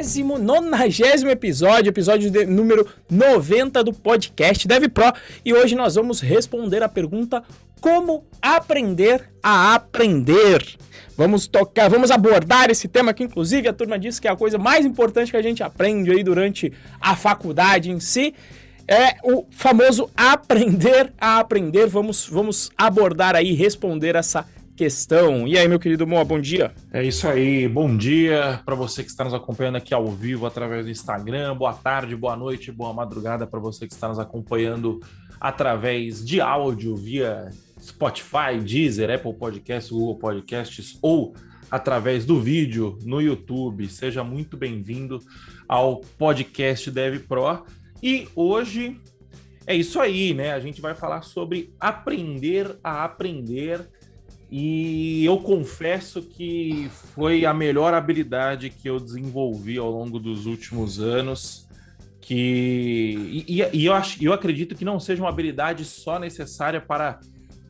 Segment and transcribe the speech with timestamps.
[0.00, 5.12] nonagésimo, nonagésimo episódio, episódio de, número 90 do podcast Dev Pro.
[5.44, 7.44] E hoje nós vamos responder a pergunta:
[7.80, 10.66] como aprender a aprender?
[11.16, 14.58] Vamos tocar, vamos abordar esse tema que, inclusive, a turma disse que é a coisa
[14.58, 18.34] mais importante que a gente aprende aí durante a faculdade em si.
[18.88, 21.86] É o famoso aprender a aprender.
[21.86, 24.46] Vamos, vamos abordar aí, responder essa
[24.80, 25.46] questão.
[25.46, 26.72] E aí, meu querido Moa, bom dia.
[26.90, 30.86] É isso aí, bom dia para você que está nos acompanhando aqui ao vivo através
[30.86, 31.54] do Instagram.
[31.54, 34.98] Boa tarde, boa noite, boa madrugada para você que está nos acompanhando
[35.38, 41.34] através de áudio via Spotify, Deezer, Apple Podcasts, Google Podcasts ou
[41.70, 43.86] através do vídeo no YouTube.
[43.86, 45.18] Seja muito bem-vindo
[45.68, 47.66] ao podcast Dev Pro.
[48.02, 48.98] E hoje
[49.66, 50.52] é isso aí, né?
[50.52, 53.86] A gente vai falar sobre aprender a aprender
[54.50, 60.98] e eu confesso que foi a melhor habilidade que eu desenvolvi ao longo dos últimos
[60.98, 61.68] anos.
[62.20, 67.20] Que, e, e eu, acho, eu acredito que não seja uma habilidade só necessária para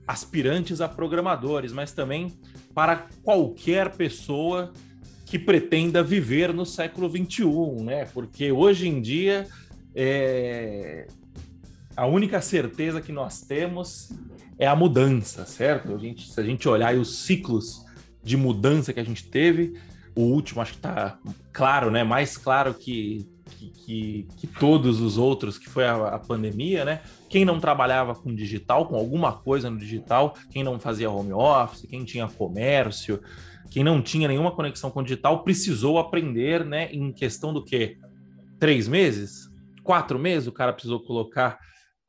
[0.08, 2.32] aspirantes a programadores, mas também
[2.74, 4.72] para qualquer pessoa
[5.27, 7.44] que pretenda viver no século XXI,
[7.84, 8.06] né?
[8.06, 9.46] Porque hoje em dia
[9.94, 11.06] é...
[11.94, 14.10] a única certeza que nós temos
[14.61, 15.94] é a mudança, certo?
[15.94, 17.83] A gente, se a gente olhar os ciclos
[18.22, 19.72] de mudança que a gente teve,
[20.14, 21.19] o último acho que está
[21.50, 22.05] claro, né?
[22.05, 27.00] Mais claro que, que, que, todos os outros, que foi a, a, pandemia, né?
[27.30, 31.86] Quem não trabalhava com digital, com alguma coisa no digital, quem não fazia home office,
[31.89, 33.19] quem tinha comércio,
[33.70, 36.92] quem não tinha nenhuma conexão com digital, precisou aprender, né?
[36.92, 37.97] Em questão do quê?
[38.58, 39.48] Três meses?
[39.83, 40.48] Quatro meses?
[40.48, 41.58] O cara precisou colocar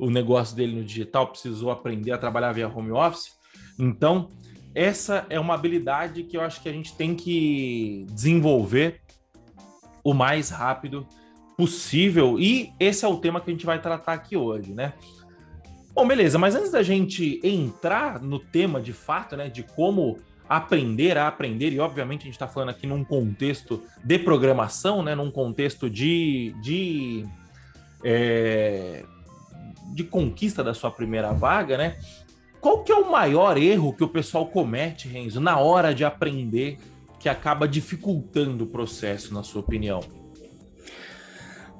[0.01, 3.33] o negócio dele no digital, precisou aprender a trabalhar via home office.
[3.77, 4.29] Então,
[4.73, 8.99] essa é uma habilidade que eu acho que a gente tem que desenvolver
[10.03, 11.05] o mais rápido
[11.55, 12.39] possível.
[12.39, 14.93] E esse é o tema que a gente vai tratar aqui hoje, né?
[15.93, 20.17] Bom, beleza, mas antes da gente entrar no tema de fato, né, de como
[20.49, 25.13] aprender a aprender, e obviamente a gente está falando aqui num contexto de programação, né,
[25.13, 27.25] num contexto de, de
[28.03, 29.03] é,
[29.93, 31.97] de conquista da sua primeira vaga, né?
[32.59, 36.77] Qual que é o maior erro que o pessoal comete, Renzo, na hora de aprender,
[37.19, 39.99] que acaba dificultando o processo, na sua opinião?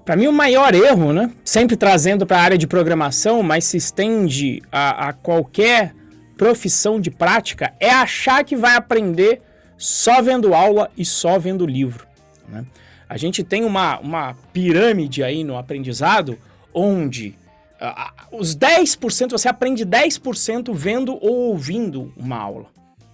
[0.04, 1.32] Para mim, o maior erro, né?
[1.46, 5.94] Sempre trazendo para a área de programação, mas se estende a, a qualquer
[6.36, 9.42] profissão de prática, é achar que vai aprender
[9.78, 12.08] só vendo aula e só vendo livro.
[12.50, 12.66] Né?
[13.08, 16.38] A gente tem uma, uma pirâmide aí no aprendizado
[16.74, 17.36] onde
[18.32, 22.68] os 10%, você aprende 10% vendo ou ouvindo uma aula.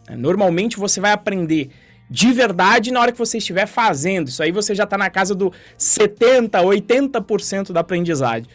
[0.07, 1.69] É, normalmente você vai aprender
[2.09, 4.27] de verdade na hora que você estiver fazendo.
[4.27, 8.47] Isso aí você já está na casa do 70%, 80% da aprendizagem.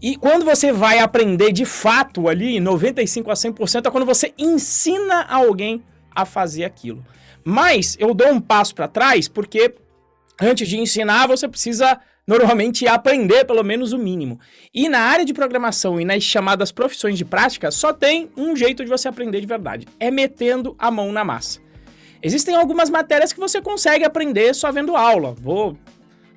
[0.00, 5.24] E quando você vai aprender de fato ali, 95% a 100%, é quando você ensina
[5.24, 5.82] alguém
[6.14, 7.04] a fazer aquilo.
[7.44, 9.74] Mas eu dou um passo para trás porque
[10.40, 14.40] antes de ensinar você precisa normalmente aprender pelo menos o mínimo.
[14.74, 18.84] E na área de programação e nas chamadas profissões de prática, só tem um jeito
[18.84, 21.60] de você aprender de verdade: é metendo a mão na massa.
[22.22, 25.32] Existem algumas matérias que você consegue aprender só vendo aula.
[25.40, 25.78] Vou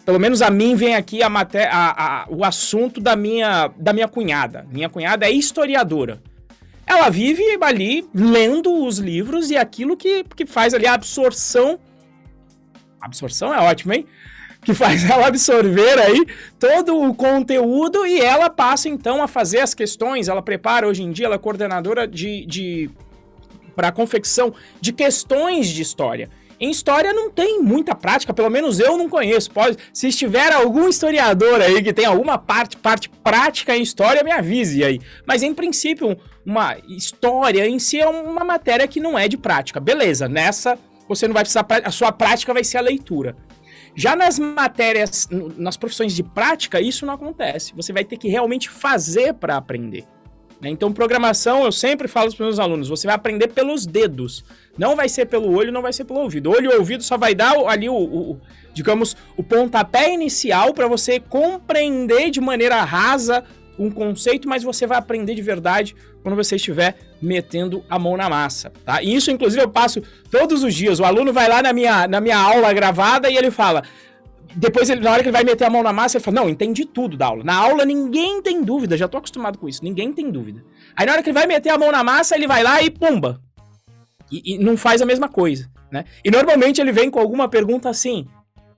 [0.06, 3.94] pelo menos a mim vem aqui a matéria, a, a, o assunto da minha, da
[3.94, 4.66] minha cunhada.
[4.72, 6.20] Minha cunhada é historiadora.
[6.84, 11.80] Ela vive ali lendo os livros e aquilo que, que faz ali a absorção.
[13.00, 14.08] Absorção é ótimo, hein?
[14.64, 16.26] Que faz ela absorver aí
[16.60, 20.28] todo o conteúdo e ela passa então a fazer as questões.
[20.28, 22.90] Ela prepara hoje em dia, ela é coordenadora de, de
[23.76, 26.30] para confecção de questões de história.
[26.60, 29.50] Em história não tem muita prática, pelo menos eu não conheço.
[29.50, 34.32] Pode, se estiver algum historiador aí que tem alguma parte, parte prática em história, me
[34.32, 35.00] avise aí.
[35.26, 39.80] Mas em princípio, uma história em si é uma matéria que não é de prática.
[39.80, 40.78] Beleza, nessa
[41.08, 43.36] você não vai precisar, a sua prática vai ser a leitura.
[44.00, 47.74] Já nas matérias, nas profissões de prática, isso não acontece.
[47.76, 50.06] Você vai ter que realmente fazer para aprender.
[50.62, 50.70] Né?
[50.70, 54.46] Então, programação, eu sempre falo para os meus alunos: você vai aprender pelos dedos.
[54.78, 56.50] Não vai ser pelo olho, não vai ser pelo ouvido.
[56.50, 58.40] Olho e ouvido só vai dar ali o, o
[58.74, 63.44] digamos, o pontapé inicial para você compreender de maneira rasa
[63.78, 65.94] um conceito, mas você vai aprender de verdade
[66.24, 69.02] quando você estiver metendo a mão na massa, tá?
[69.02, 70.02] E isso, inclusive, eu passo
[70.32, 71.00] todos os dias.
[71.00, 73.84] O aluno vai lá na minha, na minha aula gravada e ele fala.
[74.56, 76.50] Depois, ele, na hora que ele vai meter a mão na massa, ele fala: Não,
[76.50, 77.44] entendi tudo da aula.
[77.44, 80.64] Na aula, ninguém tem dúvida, já tô acostumado com isso, ninguém tem dúvida.
[80.96, 82.90] Aí, na hora que ele vai meter a mão na massa, ele vai lá e
[82.90, 83.40] pumba.
[84.32, 86.06] E, e não faz a mesma coisa, né?
[86.24, 88.28] E normalmente ele vem com alguma pergunta assim: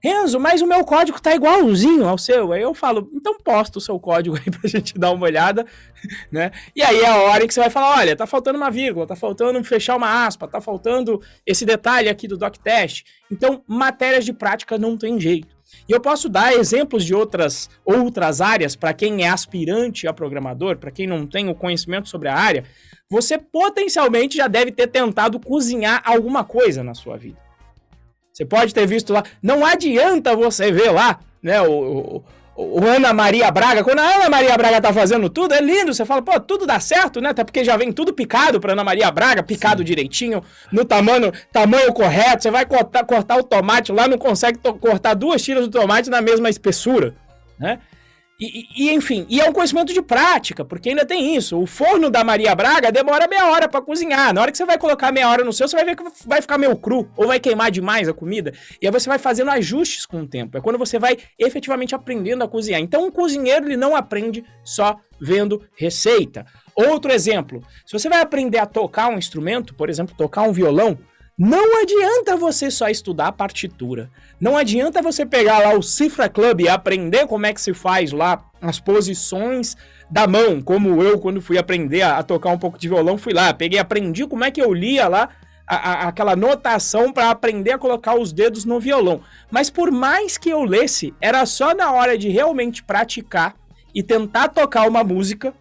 [0.03, 2.51] Renzo, mas o meu código tá igualzinho ao seu.
[2.51, 5.65] Aí eu falo, então posta o seu código aí pra gente dar uma olhada,
[6.31, 6.51] né?
[6.75, 9.15] E aí é a hora que você vai falar, olha, tá faltando uma vírgula, tá
[9.15, 13.03] faltando fechar uma aspa, tá faltando esse detalhe aqui do doc test.
[13.31, 15.55] Então, matérias de prática não tem jeito.
[15.87, 20.77] E eu posso dar exemplos de outras outras áreas para quem é aspirante a programador,
[20.77, 22.65] para quem não tem o conhecimento sobre a área,
[23.09, 27.50] você potencialmente já deve ter tentado cozinhar alguma coisa na sua vida.
[28.33, 29.23] Você pode ter visto lá.
[29.41, 31.61] Não adianta você ver lá, né?
[31.61, 32.23] O,
[32.55, 33.83] o, o, Ana Maria Braga.
[33.83, 35.93] Quando a Ana Maria Braga tá fazendo tudo, é lindo.
[35.93, 37.29] Você fala, pô, tudo dá certo, né?
[37.29, 39.85] Até porque já vem tudo picado pra Ana Maria Braga, picado Sim.
[39.85, 42.43] direitinho, no tamanho, tamanho correto.
[42.43, 46.21] Você vai cortar, cortar o tomate lá, não consegue cortar duas tiras do tomate na
[46.21, 47.13] mesma espessura,
[47.59, 47.79] né?
[48.41, 51.61] E, e, enfim, e é um conhecimento de prática, porque ainda tem isso.
[51.61, 54.33] O forno da Maria Braga demora meia hora para cozinhar.
[54.33, 56.41] Na hora que você vai colocar meia hora no seu, você vai ver que vai
[56.41, 58.51] ficar meio cru, ou vai queimar demais a comida.
[58.81, 60.57] E aí você vai fazendo ajustes com o tempo.
[60.57, 62.81] É quando você vai efetivamente aprendendo a cozinhar.
[62.81, 66.43] Então, um cozinheiro ele não aprende só vendo receita.
[66.75, 70.97] Outro exemplo: se você vai aprender a tocar um instrumento, por exemplo, tocar um violão,
[71.37, 74.09] não adianta você só estudar a partitura.
[74.39, 78.11] Não adianta você pegar lá o Cifra Club e aprender como é que se faz
[78.11, 79.75] lá as posições
[80.09, 83.33] da mão, como eu, quando fui aprender a, a tocar um pouco de violão, fui
[83.33, 85.29] lá, peguei, aprendi como é que eu lia lá
[85.65, 89.21] a, a, aquela notação para aprender a colocar os dedos no violão.
[89.49, 93.55] Mas por mais que eu lesse, era só na hora de realmente praticar
[93.95, 95.53] e tentar tocar uma música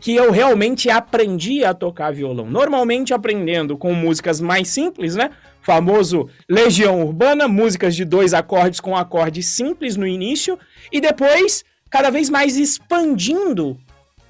[0.00, 2.48] que eu realmente aprendi a tocar violão.
[2.48, 5.30] Normalmente aprendendo com músicas mais simples, né?
[5.68, 10.58] famoso Legião Urbana, músicas de dois acordes com acordes simples no início,
[10.90, 13.78] e depois cada vez mais expandindo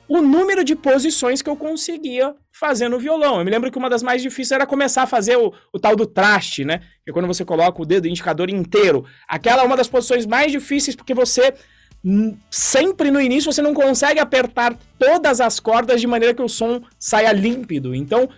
[0.08, 3.38] o número de posições que eu conseguia fazer no violão.
[3.38, 5.94] Eu me lembro que uma das mais difíceis era começar a fazer o, o tal
[5.94, 6.78] do traste, né?
[7.04, 9.04] Que é quando você coloca o dedo indicador inteiro.
[9.28, 11.54] Aquela é uma das posições mais difíceis porque você
[12.50, 16.80] sempre no início você não consegue apertar todas as cordas de maneira que o som
[16.98, 17.94] saia límpido.
[17.94, 18.28] Então,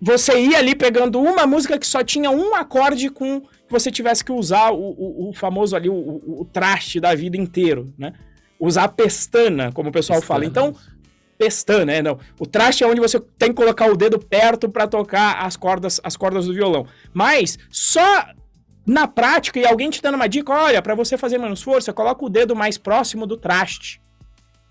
[0.00, 4.24] você ia ali pegando uma música que só tinha um acorde com que você tivesse
[4.24, 8.12] que usar o, o, o famoso ali, o, o, traste da vida inteiro, né?
[8.60, 10.40] Usar a pestana, como o pessoal pestana.
[10.40, 10.44] fala.
[10.44, 10.74] Então,
[11.38, 12.02] pestana, né?
[12.02, 12.18] Não.
[12.38, 16.00] O traste é onde você tem que colocar o dedo perto para tocar as cordas,
[16.04, 16.86] as cordas do violão.
[17.12, 18.26] Mas só
[18.86, 22.24] na prática e alguém te dando uma dica, olha, para você fazer menos força, coloca
[22.24, 24.00] o dedo mais próximo do traste.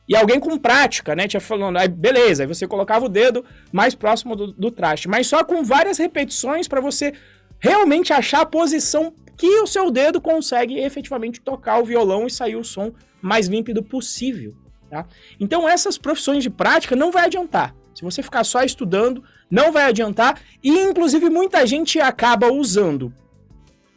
[0.07, 1.27] E alguém com prática, né?
[1.27, 5.27] Tinha falando, aí beleza, aí você colocava o dedo mais próximo do, do traste, mas
[5.27, 7.13] só com várias repetições para você
[7.57, 12.55] realmente achar a posição que o seu dedo consegue efetivamente tocar o violão e sair
[12.55, 14.53] o som mais límpido possível,
[14.89, 15.05] tá?
[15.39, 17.73] Então essas profissões de prática não vai adiantar.
[17.95, 23.13] Se você ficar só estudando, não vai adiantar e inclusive muita gente acaba usando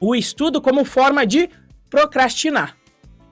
[0.00, 1.48] o estudo como forma de
[1.88, 2.76] procrastinar,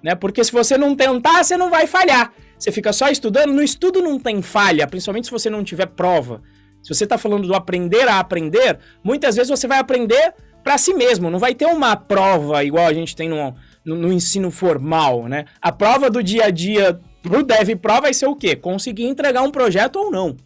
[0.02, 0.14] né?
[0.14, 2.32] Porque se você não tentar, você não vai falhar.
[2.58, 6.42] Você fica só estudando, no estudo não tem falha, principalmente se você não tiver prova.
[6.82, 10.94] Se você está falando do aprender a aprender, muitas vezes você vai aprender para si
[10.94, 15.28] mesmo, não vai ter uma prova igual a gente tem no, no, no ensino formal,
[15.28, 15.44] né?
[15.60, 18.56] A prova do dia a dia pro Dev Pro vai ser o quê?
[18.56, 20.36] Conseguir entregar um projeto ou não.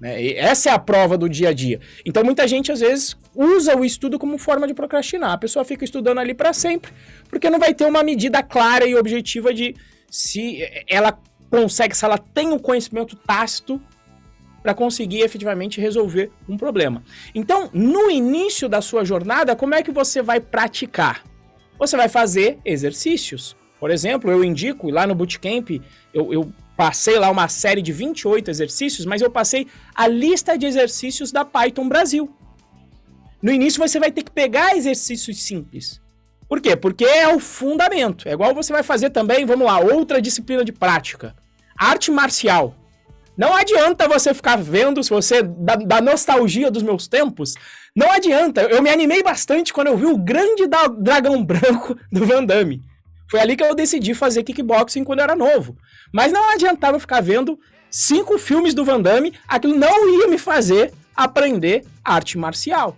[0.00, 0.32] Né?
[0.32, 1.78] essa é a prova do dia a dia.
[2.06, 5.32] Então muita gente às vezes usa o estudo como forma de procrastinar.
[5.32, 6.92] A pessoa fica estudando ali para sempre,
[7.28, 9.76] porque não vai ter uma medida clara e objetiva de
[10.10, 11.18] se ela
[11.50, 13.80] consegue, se ela tem o conhecimento tácito
[14.62, 17.02] para conseguir efetivamente resolver um problema.
[17.34, 21.24] Então, no início da sua jornada, como é que você vai praticar?
[21.78, 23.56] Você vai fazer exercícios.
[23.78, 25.70] Por exemplo, eu indico, lá no Bootcamp,
[26.12, 30.64] eu, eu passei lá uma série de 28 exercícios, mas eu passei a lista de
[30.64, 32.34] exercícios da Python Brasil.
[33.42, 36.00] No início, você vai ter que pegar exercícios simples.
[36.48, 36.74] Por quê?
[36.74, 38.26] Porque é o fundamento.
[38.26, 41.36] É igual você vai fazer também, vamos lá, outra disciplina de prática.
[41.78, 42.74] Arte marcial.
[43.36, 47.56] Não adianta você ficar vendo, se você, da, da, nostalgia dos meus tempos,
[47.94, 48.62] não adianta.
[48.62, 52.80] Eu me animei bastante quando eu vi o grande da, dragão branco do Van Damme.
[53.30, 55.76] Foi ali que eu decidi fazer kickboxing quando eu era novo.
[56.12, 57.58] Mas não adiantava ficar vendo
[57.90, 62.96] cinco filmes do Van Damme, aquilo não ia me fazer aprender arte marcial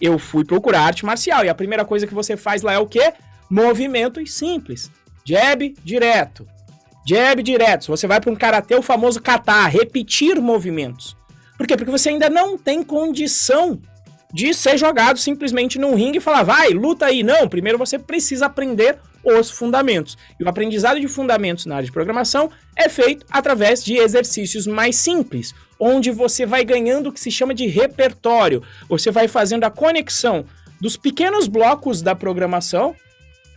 [0.00, 1.44] eu fui procurar arte marcial.
[1.44, 3.12] E a primeira coisa que você faz lá é o quê?
[3.48, 4.90] Movimentos simples.
[5.24, 6.46] Jab direto.
[7.06, 7.86] Jab direto.
[7.86, 11.16] Você vai para um karatê, o famoso kata, repetir movimentos.
[11.56, 11.76] Por quê?
[11.76, 13.80] Porque você ainda não tem condição
[14.34, 17.22] de ser jogado simplesmente num ringue e falar, vai, luta aí.
[17.22, 20.18] Não, primeiro você precisa aprender os fundamentos.
[20.40, 24.96] E o aprendizado de fundamentos na área de programação é feito através de exercícios mais
[24.96, 25.54] simples.
[25.78, 28.62] onde você vai ganhando o que se chama de repertório.
[28.88, 30.46] Você vai fazendo a conexão
[30.80, 32.94] dos pequenos blocos da programação,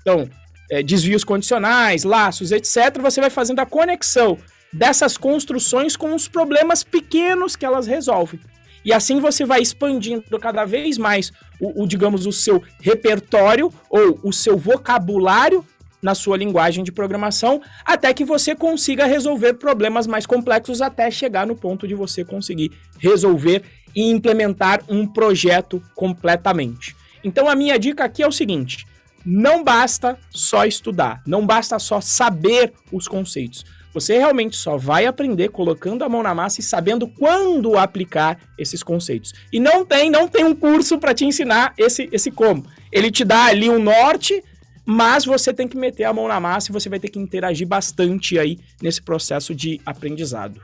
[0.01, 0.27] então,
[0.69, 2.99] é, desvios condicionais, laços, etc.
[3.01, 4.37] Você vai fazendo a conexão
[4.73, 8.39] dessas construções com os problemas pequenos que elas resolvem.
[8.83, 14.19] E assim você vai expandindo cada vez mais o, o, digamos, o seu repertório ou
[14.23, 15.65] o seu vocabulário
[16.01, 21.47] na sua linguagem de programação, até que você consiga resolver problemas mais complexos até chegar
[21.47, 23.63] no ponto de você conseguir resolver
[23.95, 26.95] e implementar um projeto completamente.
[27.23, 28.85] Então a minha dica aqui é o seguinte:
[29.25, 33.65] não basta só estudar, não basta só saber os conceitos.
[33.99, 38.83] Você realmente só vai aprender colocando a mão na massa e sabendo quando aplicar esses
[38.83, 39.33] conceitos.
[39.51, 42.63] E não tem, não tem um curso para te ensinar esse, esse como.
[42.91, 44.43] Ele te dá ali um norte,
[44.85, 47.67] mas você tem que meter a mão na massa e você vai ter que interagir
[47.67, 50.61] bastante aí nesse processo de aprendizado.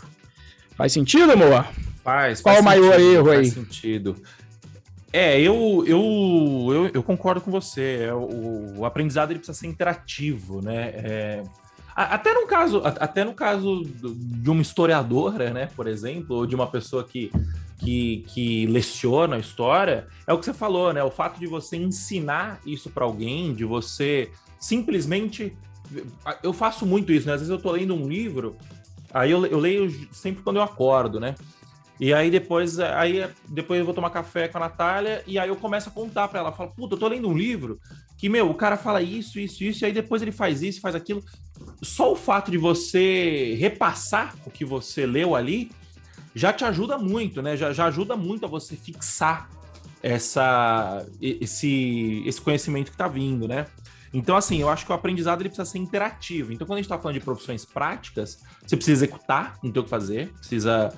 [0.77, 1.67] Faz sentido, Moa?
[2.03, 2.39] Faz.
[2.39, 3.49] Qual faz o maior sentido, erro faz aí?
[3.49, 4.15] sentido.
[5.11, 8.05] É, eu, eu, eu, eu concordo com você.
[8.09, 10.91] É, o, o aprendizado ele precisa ser interativo, né?
[10.93, 11.43] É,
[11.95, 16.67] até no caso, até no caso de uma historiadora, né, por exemplo, ou de uma
[16.67, 17.31] pessoa que,
[17.77, 21.03] que, que leciona a história, é o que você falou, né?
[21.03, 25.55] O fato de você ensinar isso para alguém, de você simplesmente.
[26.41, 27.33] Eu faço muito isso, né?
[27.33, 28.55] Às vezes eu tô lendo um livro,
[29.13, 31.35] aí eu, eu leio sempre quando eu acordo, né?
[31.99, 35.55] E aí depois, aí depois eu vou tomar café com a Natália e aí eu
[35.55, 37.79] começo a contar para ela, falo, puta, eu tô lendo um livro
[38.17, 40.95] que, meu, o cara fala isso, isso, isso, e aí depois ele faz isso, faz
[40.95, 41.23] aquilo
[41.81, 45.69] só o fato de você repassar o que você leu ali
[46.35, 47.55] já te ajuda muito, né?
[47.55, 49.49] Já, já ajuda muito a você fixar
[50.01, 53.67] essa, esse, esse conhecimento que está vindo, né?
[54.13, 56.51] Então, assim, eu acho que o aprendizado ele precisa ser interativo.
[56.53, 59.83] Então, quando a gente está falando de profissões práticas, você precisa executar, não tem o
[59.83, 60.93] que fazer, precisa.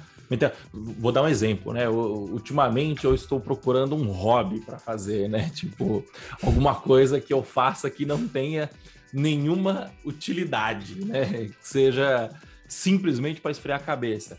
[0.73, 1.85] Vou dar um exemplo, né?
[1.85, 5.49] Eu, ultimamente eu estou procurando um hobby para fazer, né?
[5.55, 6.03] Tipo,
[6.41, 8.69] alguma coisa que eu faça que não tenha
[9.13, 11.25] nenhuma utilidade, né?
[11.45, 12.31] Que seja
[12.67, 14.37] simplesmente para esfriar a cabeça.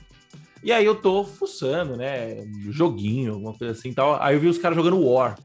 [0.62, 2.44] E aí eu tô fuçando, né?
[2.70, 4.20] Joguinho, alguma coisa assim tal.
[4.20, 5.38] Aí eu vi os caras jogando War.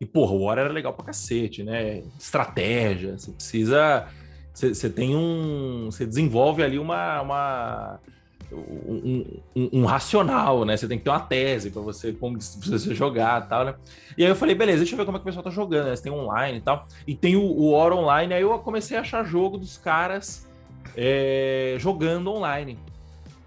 [0.00, 2.02] E, porra, War era legal pra cacete, né?
[2.18, 4.06] Estratégia, você precisa.
[4.52, 5.86] Você tem um.
[5.86, 8.00] Você desenvolve ali uma, uma
[8.54, 9.40] um,
[9.72, 10.76] um, racional, né?
[10.76, 13.74] Você tem que ter uma tese para você, como você jogar e tal, né?
[14.16, 15.86] E aí eu falei, beleza, deixa eu ver como é que o pessoal tá jogando,
[15.86, 15.96] né?
[15.96, 16.86] Você tem online e tal.
[17.06, 20.48] E tem o, o War Online, aí eu comecei a achar jogo dos caras
[20.96, 22.78] é, jogando online.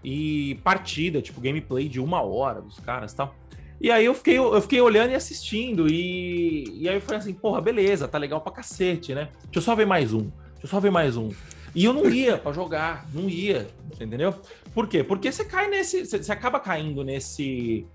[0.04, 3.36] E partida, tipo, gameplay de uma hora dos caras e tal.
[3.80, 5.88] E aí eu fiquei, eu fiquei olhando e assistindo.
[5.88, 9.30] E, e aí eu falei assim, porra, beleza, tá legal pra cacete, né?
[9.46, 10.24] Deixa eu só ver mais um.
[10.54, 11.30] Deixa eu só ver mais um.
[11.76, 13.68] E eu não ia para jogar, não ia,
[14.00, 14.34] entendeu?
[14.74, 15.04] Por quê?
[15.04, 17.86] Porque você cai nesse, você acaba caindo nesse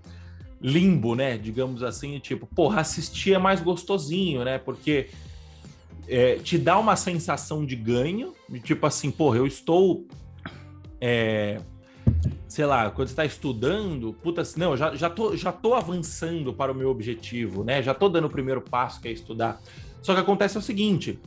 [0.61, 1.37] limbo, né?
[1.37, 4.57] Digamos assim, tipo, porra, assistir é mais gostosinho, né?
[4.57, 5.09] Porque
[6.07, 10.05] é, te dá uma sensação de ganho, de tipo assim, porra, eu estou.
[11.01, 11.59] É,
[12.47, 16.71] sei lá, quando você está estudando, puta, não, já, já, tô, já tô avançando para
[16.71, 17.81] o meu objetivo, né?
[17.81, 19.59] Já tô dando o primeiro passo que é estudar.
[20.01, 21.19] Só que acontece o seguinte: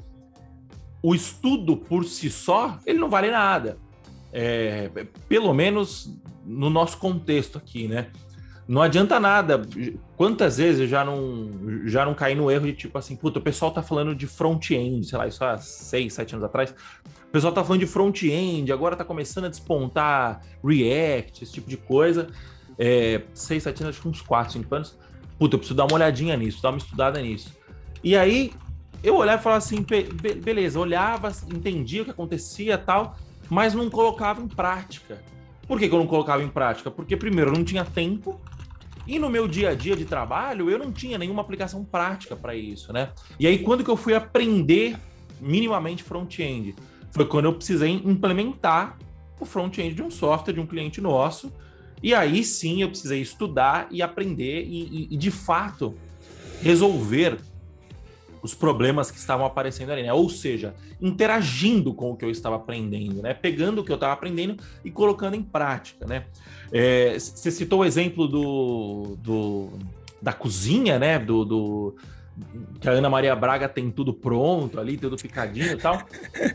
[1.06, 3.78] o estudo por si só, ele não vale nada.
[4.32, 4.90] É,
[5.28, 6.12] pelo menos
[6.44, 8.08] no nosso contexto aqui, né?
[8.66, 9.62] Não adianta nada.
[10.16, 11.48] Quantas vezes eu já não,
[11.86, 15.06] já não caí no erro de tipo assim, puta, o pessoal tá falando de front-end,
[15.06, 16.74] sei lá, isso há seis, sete anos atrás.
[17.28, 21.76] O pessoal tá falando de front-end, agora tá começando a despontar React, esse tipo de
[21.76, 22.26] coisa.
[22.76, 24.98] É, seis, sete anos, acho que uns quatro, cinco anos.
[25.38, 27.54] Puta, eu preciso dar uma olhadinha nisso, dar uma estudada nisso.
[28.02, 28.50] E aí,
[29.06, 33.16] eu olhava e falava assim, be beleza, olhava, entendia o que acontecia tal,
[33.48, 35.22] mas não colocava em prática.
[35.68, 36.90] Por que, que eu não colocava em prática?
[36.90, 38.40] Porque, primeiro, eu não tinha tempo,
[39.06, 42.56] e no meu dia a dia de trabalho, eu não tinha nenhuma aplicação prática para
[42.56, 43.12] isso, né?
[43.38, 44.98] E aí, quando que eu fui aprender
[45.40, 46.74] minimamente front-end?
[47.12, 48.98] Foi quando eu precisei implementar
[49.38, 51.52] o front-end de um software de um cliente nosso.
[52.02, 55.94] E aí sim eu precisei estudar e aprender e, e, e de fato
[56.60, 57.38] resolver
[58.46, 60.12] os problemas que estavam aparecendo ali, né?
[60.12, 63.34] Ou seja, interagindo com o que eu estava aprendendo, né?
[63.34, 66.24] Pegando o que eu estava aprendendo e colocando em prática, né?
[66.72, 69.70] É, você citou o exemplo do, do
[70.22, 71.18] da cozinha, né?
[71.18, 71.96] Do, do,
[72.80, 76.02] que a Ana Maria Braga tem tudo pronto ali, tudo picadinho e tal.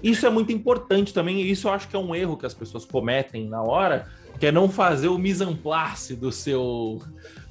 [0.01, 1.41] Isso é muito importante também.
[1.41, 4.07] Isso eu acho que é um erro que as pessoas cometem na hora,
[4.39, 7.01] que é não fazer o mise en place do seu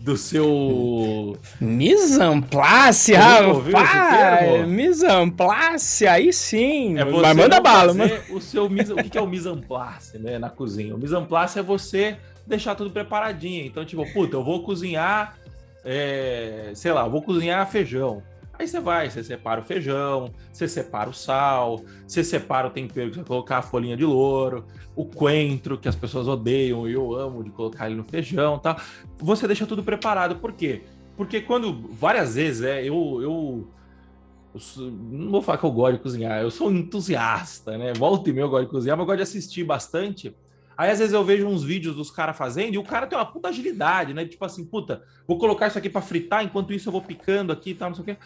[0.01, 1.37] do seu.
[1.61, 4.67] Misamplace, rapaz!
[4.67, 6.99] Misamplace, aí sim.
[6.99, 8.15] É Mas manda bala, mano.
[8.31, 10.95] O, seu, o que é o misamplace, né, na cozinha?
[10.95, 12.17] O misamplace é você
[12.47, 13.67] deixar tudo preparadinho.
[13.67, 15.37] Então, tipo, puta, eu vou cozinhar,
[15.85, 18.23] é, sei lá, eu vou cozinhar feijão.
[18.61, 23.09] Aí você vai, você separa o feijão, você separa o sal, você separa o tempero
[23.09, 26.93] que você vai colocar a folhinha de louro, o coentro, que as pessoas odeiam e
[26.93, 28.77] eu amo de colocar ele no feijão tal.
[29.17, 30.37] Você deixa tudo preparado.
[30.37, 30.83] Por quê?
[31.17, 33.69] Porque quando, várias vezes, é, eu, eu,
[34.53, 37.95] eu sou, não vou falar que eu gosto de cozinhar, eu sou um entusiasta, né?
[37.95, 40.37] Volta e meia eu gosto de cozinhar, mas eu gosto de assistir bastante.
[40.81, 43.27] Aí às vezes eu vejo uns vídeos dos caras fazendo e o cara tem uma
[43.27, 44.25] puta agilidade, né?
[44.25, 47.73] Tipo assim, puta, vou colocar isso aqui para fritar, enquanto isso eu vou picando aqui
[47.73, 48.17] e tal, não sei o quê.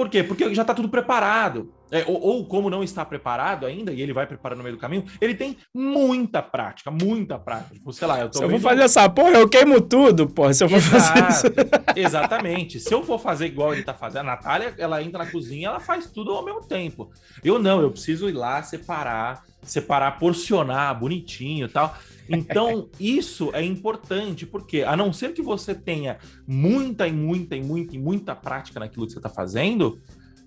[0.00, 0.24] Por quê?
[0.24, 1.74] Porque já está tudo preparado.
[1.92, 4.80] É, ou, ou, como não está preparado ainda, e ele vai preparando no meio do
[4.80, 7.74] caminho, ele tem muita prática, muita prática.
[7.74, 10.54] Tipo, sei lá, eu tô Se eu vou fazer essa porra, eu queimo tudo, porra.
[10.54, 11.46] Se eu for Exato, fazer isso.
[11.94, 12.80] Exatamente.
[12.80, 15.80] Se eu for fazer igual ele tá fazendo, a Natália, ela entra na cozinha, ela
[15.80, 17.10] faz tudo ao mesmo tempo.
[17.44, 21.96] Eu não, eu preciso ir lá separar, separar, porcionar bonitinho e tal.
[22.28, 27.62] Então, isso é importante, porque a não ser que você tenha muita e muita e
[27.62, 30.00] muita e muita prática naquilo que você está fazendo,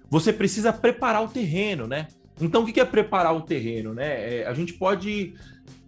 [0.09, 2.07] você precisa preparar o terreno, né?
[2.41, 4.39] Então, o que é preparar o terreno, né?
[4.39, 5.33] É, a gente pode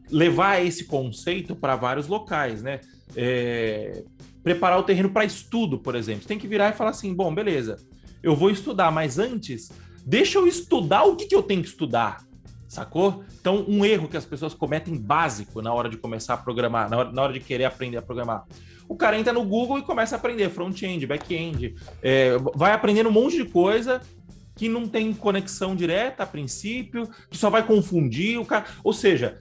[0.10, 2.82] levar esse conceito para vários locais, né?
[3.16, 4.04] É,
[4.44, 6.22] preparar o terreno para estudo, por exemplo.
[6.22, 7.78] Você tem que virar e falar assim: bom, beleza,
[8.22, 9.72] eu vou estudar, mas antes,
[10.06, 12.24] deixa eu estudar o que, que eu tenho que estudar
[12.76, 13.24] sacou?
[13.40, 16.98] Então, um erro que as pessoas cometem básico na hora de começar a programar, na
[16.98, 18.46] hora, na hora de querer aprender a programar.
[18.88, 23.12] O cara entra no Google e começa a aprender front-end, back-end, é, vai aprendendo um
[23.12, 24.02] monte de coisa
[24.56, 28.66] que não tem conexão direta a princípio, que só vai confundir o cara.
[28.84, 29.38] Ou seja,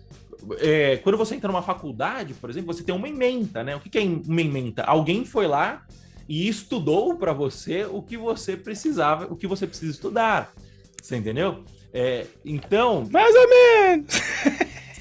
[0.58, 3.76] é, quando você entra numa faculdade, por exemplo, você tem uma ementa, né?
[3.76, 4.82] O que, é uma ementa?
[4.82, 5.86] Alguém foi lá
[6.28, 10.52] e estudou para você o que você precisava, o que você precisa estudar.
[11.00, 11.64] Você entendeu?
[11.94, 13.08] É, então.
[13.08, 14.12] Mais ou menos!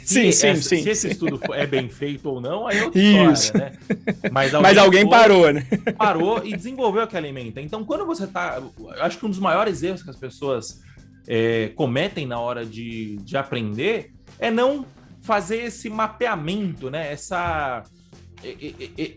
[0.05, 0.83] sim, sim, essa, sim.
[0.83, 3.45] Se esse estudo é bem feito ou não, aí é outra Isso.
[3.45, 4.29] história, né?
[4.31, 5.65] Mas alguém, Mas alguém parou, né?
[5.97, 7.59] Parou e desenvolveu aquela alimenta.
[7.59, 8.61] Então, quando você tá.
[8.99, 10.81] Acho que um dos maiores erros que as pessoas
[11.27, 14.85] é, cometem na hora de, de aprender é não
[15.23, 17.11] fazer esse mapeamento, né?
[17.11, 17.83] Essa,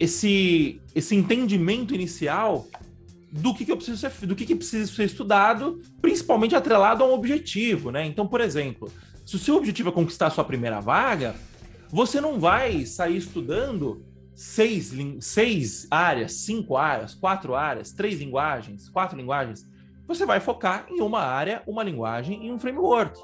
[0.00, 2.66] esse, esse entendimento inicial
[3.36, 7.06] do que, que eu preciso ser, do que, que precisa ser estudado, principalmente atrelado a
[7.06, 8.04] um objetivo, né?
[8.06, 8.90] Então, por exemplo,
[9.24, 11.34] se o seu objetivo é conquistar a sua primeira vaga,
[11.90, 19.16] você não vai sair estudando seis, seis áreas, cinco áreas, quatro áreas, três linguagens, quatro
[19.16, 19.66] linguagens.
[20.06, 23.18] Você vai focar em uma área, uma linguagem e um framework.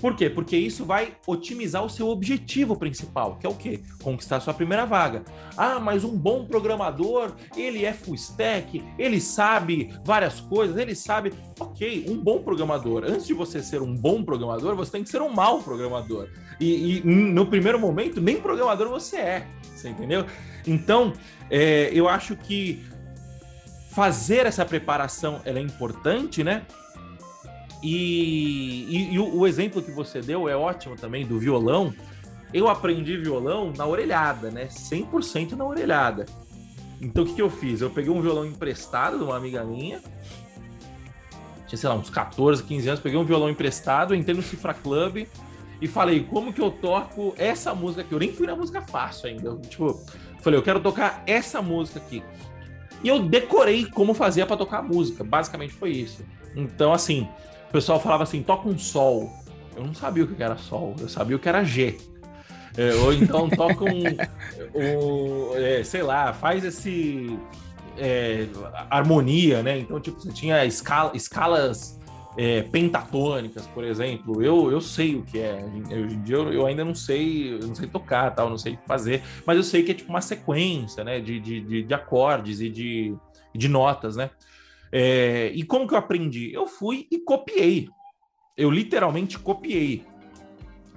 [0.00, 0.30] Por quê?
[0.30, 3.80] Porque isso vai otimizar o seu objetivo principal, que é o quê?
[4.02, 5.24] Conquistar sua primeira vaga.
[5.56, 11.32] Ah, mas um bom programador, ele é full stack, ele sabe várias coisas, ele sabe.
[11.58, 13.04] Ok, um bom programador.
[13.04, 16.28] Antes de você ser um bom programador, você tem que ser um mau programador.
[16.60, 19.46] E, e no primeiro momento, nem programador você é.
[19.74, 20.24] Você entendeu?
[20.66, 21.12] Então,
[21.50, 22.84] é, eu acho que
[23.90, 26.62] fazer essa preparação ela é importante, né?
[27.82, 31.94] E, e, e o, o, exemplo que você deu é ótimo também do violão.
[32.52, 34.66] Eu aprendi violão na orelhada, né?
[34.66, 36.26] 100% na orelhada.
[37.00, 37.80] Então o que, que eu fiz?
[37.80, 40.00] Eu peguei um violão emprestado de uma amiga minha.
[41.66, 43.00] Tinha, sei lá, uns 14, 15 anos.
[43.00, 45.26] Peguei um violão emprestado, entrei no Cifra Club
[45.80, 48.12] e falei, como que eu toco essa música aqui?
[48.12, 49.50] Eu nem fui na música fácil ainda.
[49.50, 50.00] Eu, tipo,
[50.40, 52.22] falei, eu quero tocar essa música aqui.
[53.02, 55.22] E eu decorei como fazia para tocar a música.
[55.22, 56.24] Basicamente foi isso.
[56.56, 57.28] Então, assim,
[57.68, 59.32] o pessoal falava assim, toca um sol.
[59.76, 61.96] Eu não sabia o que era sol, eu sabia o que era G.
[62.76, 64.04] É, ou então toca um,
[64.74, 67.38] um é, sei lá, faz esse
[67.96, 68.46] é,
[68.90, 69.78] harmonia, né?
[69.78, 71.98] Então, tipo, você tinha escala, escalas
[72.36, 74.42] é, pentatônicas, por exemplo.
[74.42, 75.58] Eu, eu sei o que é.
[75.90, 78.78] Hoje em dia eu, eu, ainda não sei, eu não sei tocar, tal, não sei
[78.86, 81.20] fazer, mas eu sei que é tipo uma sequência, né?
[81.20, 83.14] De, de, de, de acordes e de,
[83.54, 84.30] de notas, né?
[84.92, 86.52] É, e como que eu aprendi?
[86.52, 87.88] Eu fui e copiei.
[88.56, 90.04] Eu literalmente copiei.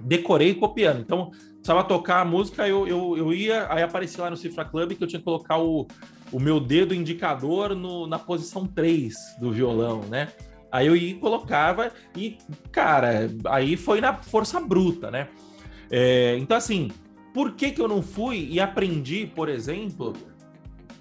[0.00, 1.00] Decorei copiando.
[1.00, 1.30] Então,
[1.62, 5.04] precisava tocar a música, eu, eu, eu ia, aí aparecia lá no Cifra Club que
[5.04, 5.86] eu tinha que colocar o,
[6.32, 10.28] o meu dedo indicador no, na posição 3 do violão, né?
[10.72, 12.38] Aí eu ia e colocava e,
[12.72, 15.28] cara, aí foi na força bruta, né?
[15.90, 16.90] É, então, assim,
[17.32, 20.14] por que, que eu não fui e aprendi, por exemplo,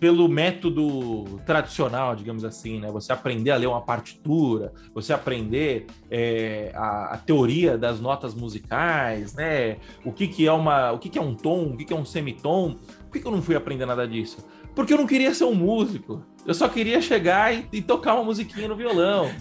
[0.01, 2.89] pelo método tradicional, digamos assim, né?
[2.89, 9.35] Você aprender a ler uma partitura, você aprender é, a, a, teoria das notas musicais,
[9.35, 9.77] né?
[10.03, 11.95] O que, que é uma, o que, que é um tom, o que, que é
[11.95, 12.79] um semitom.
[13.03, 14.43] Por que, que eu não fui aprender nada disso?
[14.73, 16.25] Porque eu não queria ser um músico.
[16.47, 19.31] Eu só queria chegar e, e tocar uma musiquinha no violão.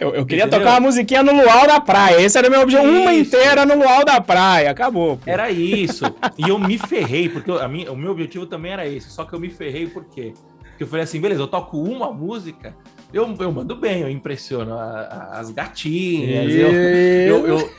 [0.00, 0.60] Eu, eu queria Entendeu?
[0.60, 2.20] tocar uma musiquinha no luau da praia.
[2.20, 2.92] Esse era o meu objetivo.
[2.92, 4.70] Uma inteira no luau da praia.
[4.70, 5.16] Acabou.
[5.16, 5.28] Pô.
[5.28, 6.04] Era isso.
[6.36, 9.10] E eu me ferrei, porque a minha, o meu objetivo também era esse.
[9.10, 10.34] Só que eu me ferrei por quê?
[10.60, 12.76] Porque eu falei assim, beleza, eu toco uma música,
[13.12, 16.54] eu, eu mando bem, eu impressiono a, a, as gatinhas.
[16.54, 17.70] Eu, eu, eu,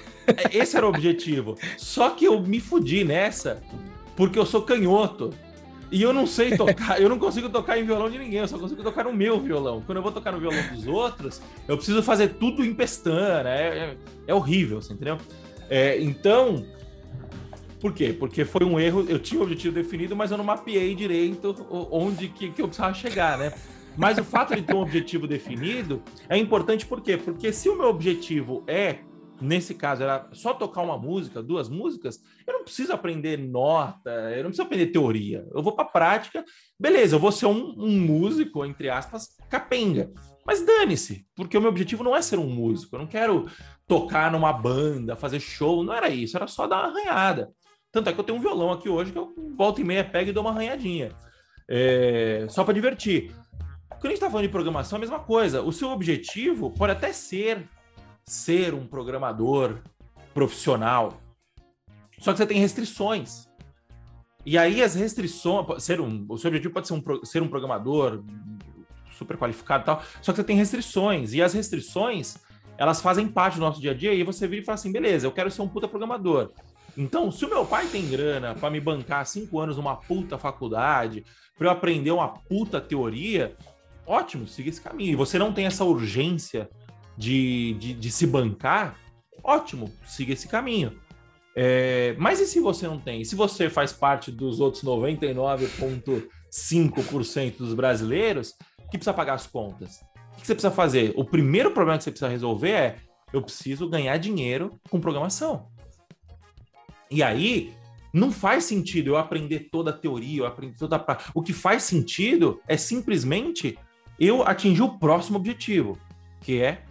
[0.51, 1.55] esse era o objetivo.
[1.77, 3.63] Só que eu me fudi nessa,
[4.17, 5.29] porque eu sou canhoto.
[5.91, 8.57] E eu não sei tocar, eu não consigo tocar em violão de ninguém, eu só
[8.57, 9.81] consigo tocar no meu violão.
[9.85, 13.67] Quando eu vou tocar no violão dos outros, eu preciso fazer tudo em pestana, é,
[13.67, 13.97] é,
[14.27, 15.17] é horrível, você entendeu?
[15.69, 16.65] É, então,
[17.79, 18.13] por quê?
[18.17, 21.55] Porque foi um erro, eu tinha o objetivo definido, mas eu não mapeei direito
[21.91, 23.53] onde que, que eu precisava chegar, né?
[23.97, 27.17] Mas o fato de ter um objetivo definido é importante por quê?
[27.17, 28.99] Porque se o meu objetivo é
[29.41, 34.43] nesse caso era só tocar uma música, duas músicas, eu não preciso aprender nota, eu
[34.43, 35.47] não preciso aprender teoria.
[35.53, 36.43] Eu vou para prática,
[36.79, 40.11] beleza, eu vou ser um, um, músico, entre aspas, capenga.
[40.45, 43.47] Mas dane-se, porque o meu objetivo não é ser um músico, eu não quero
[43.87, 47.49] tocar numa banda, fazer show, não era isso, era só dar uma arranhada.
[47.91, 50.29] Tanto é que eu tenho um violão aqui hoje que eu volto e meia pego
[50.29, 51.11] e dou uma arranhadinha.
[51.67, 53.33] É, só para divertir.
[53.89, 55.61] Quando a gente está falando de programação, a mesma coisa.
[55.61, 57.67] O seu objetivo pode até ser
[58.29, 59.79] ser um programador
[60.33, 61.19] profissional.
[62.19, 63.47] Só que você tem restrições.
[64.45, 68.23] E aí as restrições, ser um, o seu objetivo pode ser um, ser um programador
[69.11, 71.33] super qualificado e tal, só que você tem restrições.
[71.33, 72.37] E as restrições,
[72.77, 75.25] elas fazem parte do nosso dia a dia e você vira e fala assim, beleza,
[75.25, 76.51] eu quero ser um puta programador.
[76.95, 81.25] Então, se o meu pai tem grana para me bancar cinco anos numa puta faculdade,
[81.57, 83.55] para eu aprender uma puta teoria,
[84.05, 85.13] ótimo, siga esse caminho.
[85.13, 86.69] E você não tem essa urgência
[87.19, 88.97] de, de, de se bancar,
[89.43, 90.97] ótimo, siga esse caminho.
[91.53, 93.19] É, mas e se você não tem?
[93.19, 98.55] E se você faz parte dos outros 99,5% dos brasileiros
[98.89, 99.99] que precisa pagar as contas?
[100.37, 101.11] O que você precisa fazer?
[101.17, 102.95] O primeiro problema que você precisa resolver é:
[103.33, 105.67] eu preciso ganhar dinheiro com programação.
[107.11, 107.73] E aí,
[108.13, 111.17] não faz sentido eu aprender toda a teoria, eu aprender toda a.
[111.33, 113.77] O que faz sentido é simplesmente
[114.17, 115.97] eu atingir o próximo objetivo,
[116.39, 116.85] que é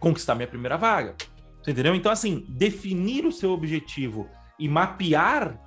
[0.00, 1.14] conquistar minha primeira vaga.
[1.62, 1.94] Você entendeu?
[1.94, 5.60] Então, assim, definir o seu objetivo e mapear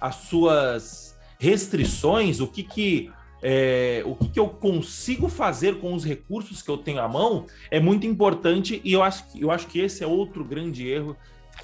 [0.00, 3.10] as suas restrições, o que que,
[3.42, 7.46] é, o que que eu consigo fazer com os recursos que eu tenho à mão,
[7.70, 11.16] é muito importante e eu acho, que, eu acho que esse é outro grande erro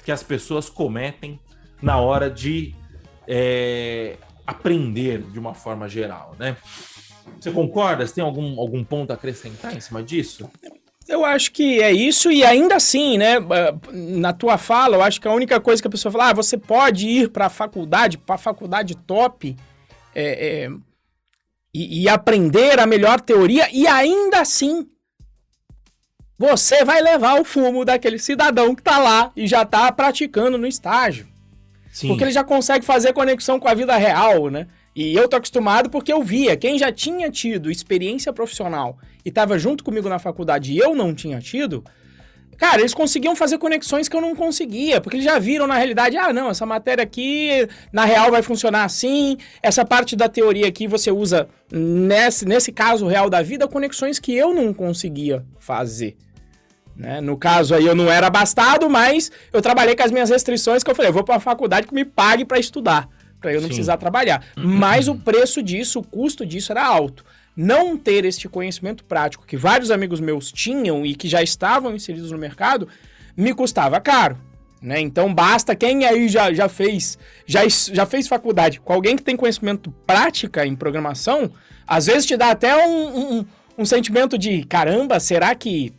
[0.05, 1.39] que as pessoas cometem
[1.81, 2.75] na hora de
[3.27, 6.57] é, aprender de uma forma geral, né?
[7.39, 8.05] Você concorda?
[8.05, 10.49] Você tem algum, algum ponto a acrescentar em cima disso?
[11.07, 13.35] Eu acho que é isso, e ainda assim, né?
[13.91, 16.57] Na tua fala, eu acho que a única coisa que a pessoa fala, ah, você
[16.57, 19.55] pode ir para a faculdade, para a faculdade top,
[20.15, 20.69] é, é,
[21.73, 24.87] e, e aprender a melhor teoria, e ainda assim
[26.37, 30.67] você vai levar o fumo daquele cidadão que está lá e já está praticando no
[30.67, 31.27] estágio.
[31.91, 32.07] Sim.
[32.07, 34.67] Porque ele já consegue fazer conexão com a vida real, né?
[34.95, 39.57] E eu tô acostumado porque eu via quem já tinha tido experiência profissional e estava
[39.57, 41.83] junto comigo na faculdade e eu não tinha tido,
[42.57, 46.15] cara, eles conseguiam fazer conexões que eu não conseguia, porque eles já viram na realidade,
[46.15, 50.87] ah, não, essa matéria aqui na real vai funcionar assim, essa parte da teoria aqui
[50.87, 56.15] você usa nesse, nesse caso real da vida, conexões que eu não conseguia fazer.
[56.95, 57.19] Né?
[57.19, 60.91] No caso aí eu não era abastado, mas eu trabalhei com as minhas restrições que
[60.91, 63.09] eu falei, eu vou para faculdade que me pague para estudar
[63.43, 63.75] para eu não Sim.
[63.75, 64.41] precisar trabalhar.
[64.55, 67.25] Mas o preço disso, o custo disso era alto.
[67.55, 72.31] Não ter este conhecimento prático que vários amigos meus tinham e que já estavam inseridos
[72.31, 72.87] no mercado,
[73.35, 74.37] me custava caro.
[74.81, 74.99] Né?
[75.01, 79.35] Então basta quem aí já, já fez já, já fez faculdade com alguém que tem
[79.35, 81.51] conhecimento prática em programação,
[81.85, 83.45] às vezes te dá até um, um,
[83.77, 85.93] um sentimento de caramba, será que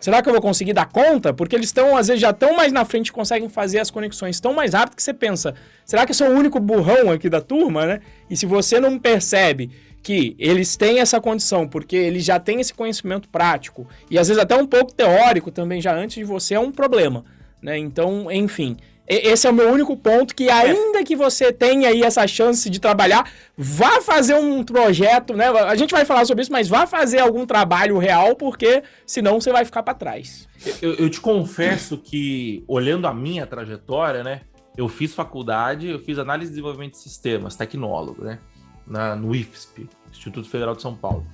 [0.00, 1.32] Será que eu vou conseguir dar conta?
[1.32, 4.52] Porque eles estão, às vezes, já tão mais na frente, conseguem fazer as conexões tão
[4.52, 5.54] mais rápido que você pensa,
[5.84, 8.00] será que eu sou o único burrão aqui da turma, né?
[8.28, 9.70] E se você não percebe
[10.02, 14.40] que eles têm essa condição, porque eles já têm esse conhecimento prático, e às vezes
[14.40, 17.24] até um pouco teórico também, já antes de você, é um problema,
[17.60, 17.76] né?
[17.76, 18.76] Então, enfim,
[19.08, 22.80] esse é o meu único ponto que ainda que você tenha aí essa chance de
[22.80, 25.46] trabalhar, vá fazer um projeto, né?
[25.48, 29.52] A gente vai falar sobre isso, mas vá fazer algum trabalho real, porque senão você
[29.52, 30.48] vai ficar para trás.
[30.82, 34.40] Eu, eu, te confesso que, olhando a minha trajetória, né?
[34.76, 38.40] Eu fiz faculdade, eu fiz análise de desenvolvimento de sistemas, tecnólogo, né?
[38.86, 41.24] Na, no IFSP, Instituto Federal de São Paulo.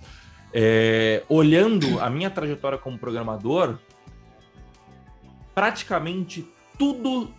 [0.52, 3.78] É, olhando a minha trajetória como programador,
[5.54, 6.46] praticamente
[6.78, 7.32] tudo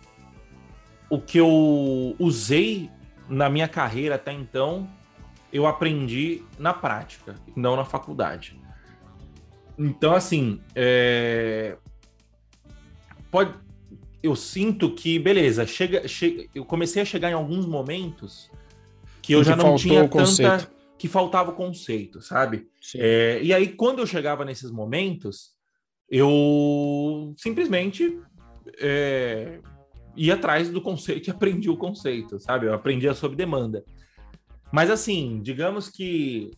[1.08, 2.90] o que eu usei
[3.28, 4.88] na minha carreira até então,
[5.52, 8.60] eu aprendi na prática, não na faculdade.
[9.78, 11.76] Então, assim, é...
[13.30, 13.54] pode.
[14.22, 18.50] Eu sinto que, beleza, chega, chega, eu comecei a chegar em alguns momentos
[19.20, 20.70] que eu que já não tinha tanta.
[20.96, 22.66] que faltava o conceito, sabe?
[22.96, 23.40] É...
[23.42, 25.50] E aí, quando eu chegava nesses momentos,
[26.08, 28.18] eu simplesmente
[28.78, 29.60] é...
[30.16, 32.66] ia atrás do conceito e aprendi o conceito, sabe?
[32.66, 33.84] Eu aprendia sob demanda.
[34.72, 36.50] Mas assim, digamos que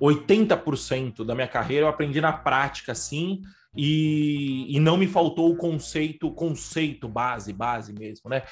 [0.00, 3.42] 80% da minha carreira eu aprendi na prática, assim,
[3.76, 8.42] e, e não me faltou o conceito, conceito base, base mesmo, né?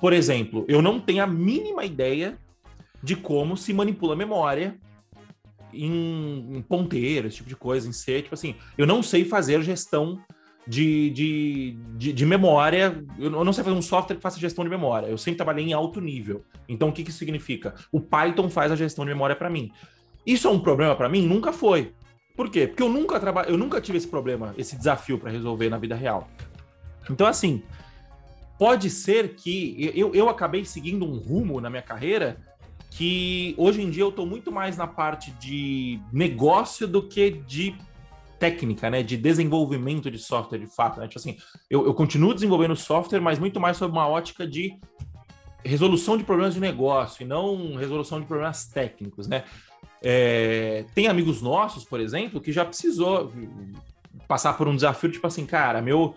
[0.00, 2.38] Por exemplo, eu não tenho a mínima ideia
[3.02, 4.78] de como se manipula a memória
[5.72, 8.22] em, em ponteiro, esse tipo de coisa, em C.
[8.22, 10.22] Tipo assim, eu não sei fazer gestão
[10.70, 13.04] de, de, de, de, memória.
[13.18, 15.08] Eu não sei fazer um software que faça gestão de memória.
[15.08, 16.44] Eu sempre trabalhei em alto nível.
[16.68, 17.74] Então, o que, que significa?
[17.90, 19.72] O Python faz a gestão de memória para mim.
[20.24, 21.26] Isso é um problema para mim?
[21.26, 21.92] Nunca foi.
[22.36, 22.68] Por quê?
[22.68, 23.42] Porque eu nunca traba...
[23.42, 26.28] eu nunca tive esse problema, esse desafio para resolver na vida real.
[27.10, 27.64] Então, assim,
[28.56, 32.38] pode ser que eu, eu acabei seguindo um rumo na minha carreira
[32.92, 37.74] que hoje em dia eu estou muito mais na parte de negócio do que de
[38.40, 41.06] técnica, né, de desenvolvimento de software de fato, né?
[41.06, 41.36] Tipo assim,
[41.68, 44.78] eu, eu continuo desenvolvendo software, mas muito mais sob uma ótica de
[45.62, 49.44] resolução de problemas de negócio e não resolução de problemas técnicos, né?
[50.02, 53.30] É, tem amigos nossos, por exemplo, que já precisou
[54.26, 56.14] passar por um desafio, tipo assim, cara, meu,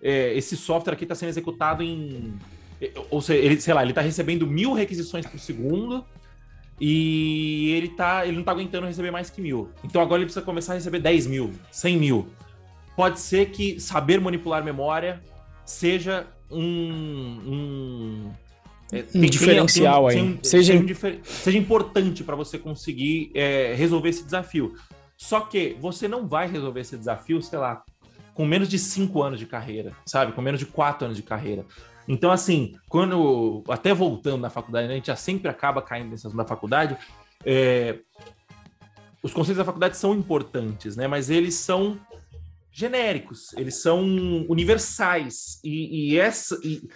[0.00, 2.34] é, esse software aqui está sendo executado em.
[3.10, 6.02] Ou seja, ele, sei lá, ele está recebendo mil requisições por segundo
[6.80, 9.70] e ele, tá, ele não está aguentando receber mais que mil.
[9.82, 12.28] Então agora ele precisa começar a receber 10 mil, 100 mil.
[12.94, 15.22] Pode ser que saber manipular memória
[15.64, 16.62] seja um,
[17.46, 18.32] um
[18.92, 20.38] é, um tem, diferencial tem, tem, aí.
[20.42, 20.74] seja...
[20.74, 20.86] Um,
[21.24, 24.74] seja importante para você conseguir é, resolver esse desafio.
[25.16, 27.82] Só que você não vai resolver esse desafio, sei lá,
[28.34, 30.32] com menos de cinco anos de carreira, sabe?
[30.32, 31.64] Com menos de quatro anos de carreira.
[32.08, 33.62] Então, assim, quando.
[33.68, 36.96] Até voltando na faculdade, né, a gente já sempre acaba caindo nessa da faculdade.
[37.44, 37.98] É,
[39.22, 41.08] os conceitos da faculdade são importantes, né?
[41.08, 41.98] Mas eles são
[42.70, 44.04] genéricos, eles são
[44.48, 45.60] universais.
[45.64, 46.58] E, e essa.
[46.62, 46.88] E,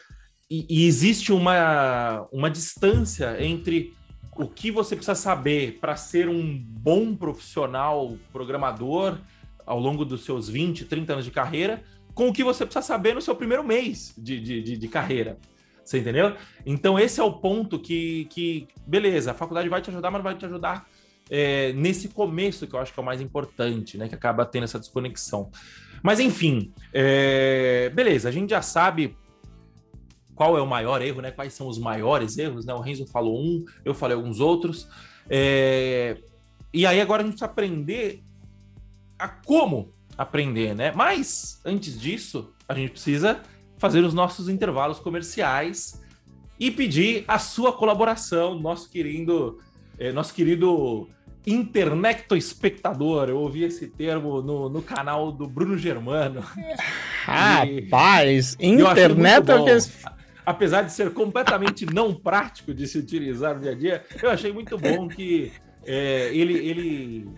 [0.53, 3.95] e existe uma, uma distância entre
[4.37, 9.19] o que você precisa saber para ser um bom profissional programador
[9.67, 11.85] ao longo dos seus 20, 30 anos de carreira,
[12.21, 15.39] com o que você precisa saber no seu primeiro mês de, de, de, de carreira.
[15.83, 16.37] Você entendeu?
[16.67, 20.35] Então, esse é o ponto que, que, beleza, a faculdade vai te ajudar, mas vai
[20.35, 20.87] te ajudar
[21.31, 24.07] é, nesse começo, que eu acho que é o mais importante, né?
[24.07, 25.51] Que acaba tendo essa desconexão.
[26.03, 29.17] Mas, enfim, é, beleza, a gente já sabe
[30.35, 31.31] qual é o maior erro, né?
[31.31, 32.75] Quais são os maiores erros, né?
[32.75, 34.87] O Renzo falou um, eu falei alguns outros.
[35.27, 36.19] É...
[36.71, 38.23] E aí agora a gente precisa aprender
[39.19, 40.93] a como aprender, né?
[40.95, 43.41] Mas antes disso, a gente precisa
[43.79, 46.03] fazer os nossos intervalos comerciais
[46.59, 49.59] e pedir a sua colaboração, nosso querido,
[49.99, 51.09] é, nosso querido
[51.47, 53.31] internecto espectador.
[53.31, 56.45] Eu ouvi esse termo no, no canal do Bruno Germano.
[57.25, 59.79] Rapaz, internet é
[60.45, 64.53] apesar de ser completamente não prático de se utilizar no dia a dia, eu achei
[64.53, 65.51] muito bom que
[65.87, 67.29] é, ele, ele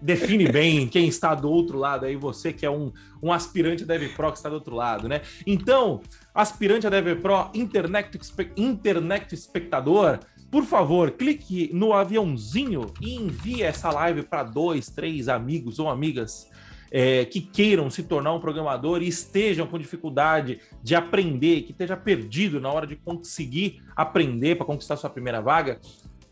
[0.00, 3.94] define bem quem está do outro lado aí, você que é um, um aspirante da
[4.16, 5.22] Pro que está do outro lado, né?
[5.46, 6.00] Então,
[6.34, 8.18] aspirante a Dev Pro, internet,
[8.56, 15.78] internet espectador, por favor, clique no aviãozinho e envie essa live para dois, três amigos
[15.78, 16.50] ou amigas
[16.90, 21.96] é, que queiram se tornar um programador e estejam com dificuldade de aprender, que esteja
[21.96, 25.80] perdido na hora de conseguir aprender para conquistar sua primeira vaga,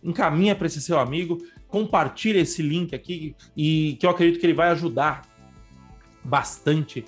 [0.02, 4.54] encaminha para esse seu amigo, compartilha esse link aqui e que eu acredito que ele
[4.54, 5.22] vai ajudar
[6.24, 7.04] bastante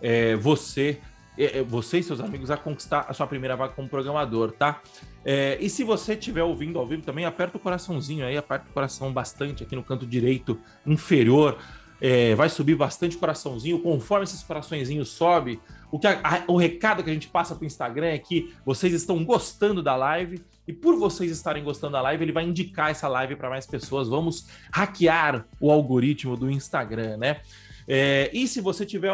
[0.00, 1.00] é, você,
[1.38, 4.82] é, é você e seus amigos a conquistar a sua primeira vaga como programador, tá?
[5.24, 8.72] É, e se você estiver ouvindo ao vivo também, aperta o coraçãozinho aí, aperta o
[8.72, 11.58] coração bastante aqui no canto direito inferior
[12.00, 13.78] é, vai subir bastante coraçãozinho.
[13.80, 15.58] Conforme esses coraçõezinhos sobe,
[15.90, 18.54] o, que a, a, o recado que a gente passa para o Instagram é que
[18.64, 22.90] vocês estão gostando da live e por vocês estarem gostando da live, ele vai indicar
[22.90, 24.08] essa live para mais pessoas.
[24.08, 27.40] Vamos hackear o algoritmo do Instagram, né?
[27.86, 29.12] É, e se você tiver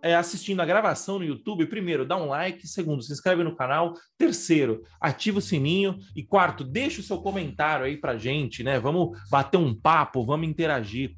[0.00, 3.94] é, assistindo a gravação no YouTube, primeiro, dá um like, segundo, se inscreve no canal,
[4.16, 8.78] terceiro, ativa o sininho e quarto, deixa o seu comentário aí pra gente, né?
[8.78, 11.16] Vamos bater um papo, vamos interagir.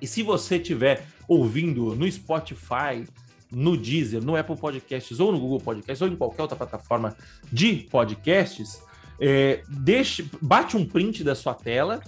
[0.00, 3.04] E se você estiver ouvindo no Spotify,
[3.50, 7.16] no Deezer, no Apple Podcasts ou no Google Podcasts ou em qualquer outra plataforma
[7.52, 8.82] de podcasts,
[9.20, 12.00] é, deixe, bate um print da sua tela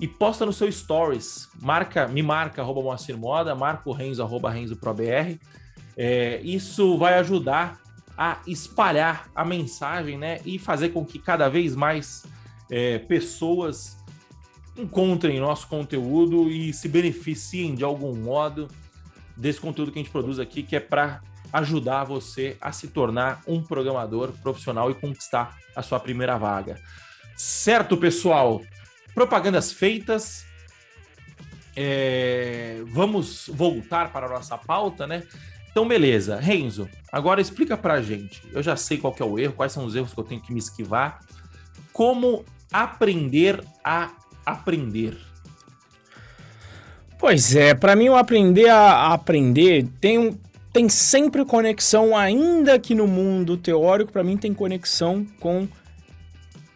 [0.00, 1.48] e posta no seu stories.
[1.60, 5.38] Marca, me marca, arroba Moacir Moda, marca o Renzo, arroba Renzo ProBR.
[5.96, 7.80] É, isso vai ajudar
[8.16, 10.40] a espalhar a mensagem, né?
[10.44, 12.24] E fazer com que cada vez mais
[12.70, 13.96] é, pessoas
[14.76, 18.68] encontrem nosso conteúdo e se beneficiem de algum modo
[19.36, 21.20] desse conteúdo que a gente produz aqui, que é para
[21.52, 26.80] ajudar você a se tornar um programador profissional e conquistar a sua primeira vaga.
[27.36, 28.62] Certo, pessoal?
[29.14, 30.44] Propagandas feitas.
[31.76, 32.82] É...
[32.88, 35.22] Vamos voltar para a nossa pauta, né?
[35.70, 36.36] Então, beleza.
[36.36, 38.42] Renzo, agora explica pra gente.
[38.52, 40.52] Eu já sei qual é o erro, quais são os erros que eu tenho que
[40.52, 41.20] me esquivar.
[41.92, 44.12] Como aprender a
[44.44, 45.16] aprender?
[47.18, 50.38] Pois é, para mim o aprender a, aprender tem,
[50.72, 55.66] tem sempre conexão, ainda que no mundo teórico, para mim tem conexão com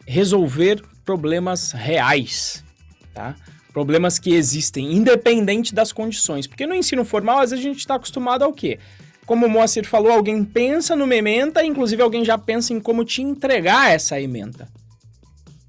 [0.07, 2.64] resolver problemas reais,
[3.12, 3.35] tá?
[3.72, 6.46] Problemas que existem, independente das condições.
[6.46, 8.79] Porque no ensino formal, às vezes a gente está acostumado ao quê?
[9.27, 13.20] Como o Moacir falou, alguém pensa numa ementa, inclusive alguém já pensa em como te
[13.20, 14.66] entregar essa ementa.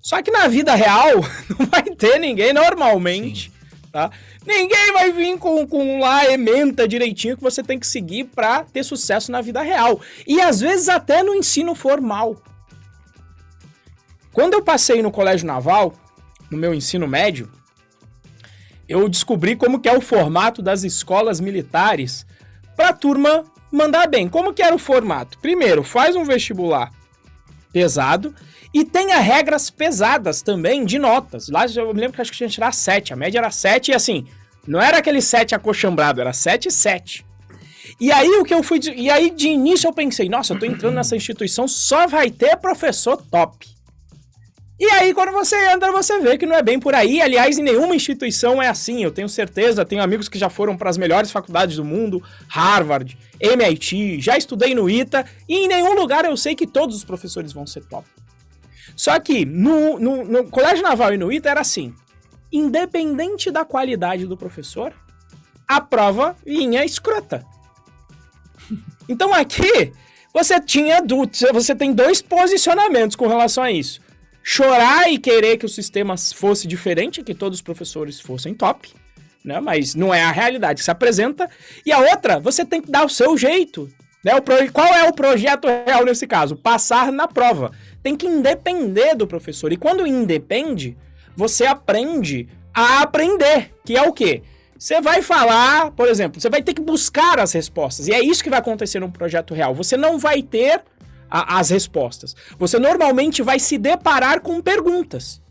[0.01, 1.15] Só que na vida real,
[1.59, 3.58] não vai ter ninguém normalmente, Sim.
[3.91, 4.11] Tá?
[4.45, 8.83] Ninguém vai vir com, com lá ementa direitinho que você tem que seguir para ter
[8.83, 9.99] sucesso na vida real.
[10.27, 12.41] E às vezes até no ensino formal.
[14.31, 15.93] Quando eu passei no colégio naval,
[16.49, 17.51] no meu ensino médio,
[18.87, 22.25] eu descobri como que é o formato das escolas militares
[22.75, 24.27] para a turma mandar bem.
[24.27, 25.37] Como que era o formato?
[25.39, 26.91] Primeiro, faz um vestibular
[27.71, 28.33] pesado
[28.73, 31.49] e tenha regras pesadas também de notas.
[31.49, 33.91] Lá eu me lembro que acho que tinha que tirar 7, a média era 7
[33.91, 34.25] e assim,
[34.67, 37.25] não era aquele 7 acochambrado, era 7 e 7.
[37.99, 38.79] E aí o que eu fui.
[38.95, 42.55] E aí de início eu pensei, nossa, eu tô entrando nessa instituição, só vai ter
[42.57, 43.67] professor top.
[44.79, 47.21] E aí, quando você entra, você vê que não é bem por aí.
[47.21, 49.03] Aliás, em nenhuma instituição é assim.
[49.03, 53.17] Eu tenho certeza, tenho amigos que já foram para as melhores faculdades do mundo, Harvard,
[53.41, 57.51] MIT, já estudei no ITA, e em nenhum lugar eu sei que todos os professores
[57.51, 58.07] vão ser top.
[58.99, 61.95] Só que no, no, no Colégio Naval e no ITA era assim:
[62.51, 64.93] independente da qualidade do professor,
[65.65, 67.45] a prova vinha escrota.
[69.07, 69.91] Então aqui
[70.31, 71.01] você tinha
[71.51, 73.99] você tem dois posicionamentos com relação a isso
[74.43, 78.93] chorar e querer que o sistema fosse diferente, que todos os professores fossem top,
[79.43, 79.59] né?
[79.59, 81.49] Mas não é a realidade que se apresenta.
[81.85, 83.89] E a outra, você tem que dar o seu jeito.
[84.23, 84.35] Né?
[84.35, 84.71] O pro...
[84.71, 86.55] Qual é o projeto real nesse caso?
[86.55, 87.71] Passar na prova.
[88.01, 89.71] Tem que independer do professor.
[89.71, 90.97] E quando independe,
[91.35, 94.41] você aprende a aprender, que é o quê?
[94.77, 98.07] Você vai falar, por exemplo, você vai ter que buscar as respostas.
[98.07, 99.75] E é isso que vai acontecer no projeto real.
[99.75, 100.81] Você não vai ter
[101.29, 102.33] a, as respostas.
[102.57, 105.41] Você normalmente vai se deparar com perguntas.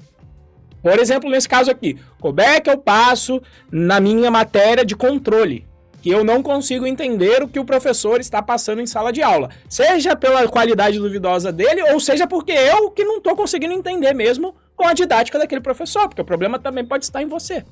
[0.82, 5.67] Por exemplo, nesse caso aqui, como é que eu passo na minha matéria de controle?
[6.00, 9.50] Que eu não consigo entender o que o professor está passando em sala de aula.
[9.68, 14.54] Seja pela qualidade duvidosa dele, ou seja porque eu que não estou conseguindo entender mesmo
[14.76, 17.64] com a didática daquele professor, porque o problema também pode estar em você.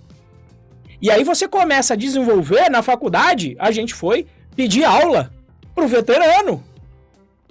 [1.01, 5.31] E aí você começa a desenvolver, na faculdade, a gente foi pedir aula
[5.75, 6.65] pro veterano,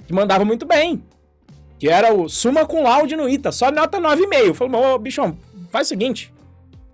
[0.06, 1.04] que mandava muito bem.
[1.78, 4.54] Que era o Suma com Laude no ITA, só nota 9,5.
[4.54, 5.38] Falou, ô, bichão,
[5.70, 6.34] faz o seguinte.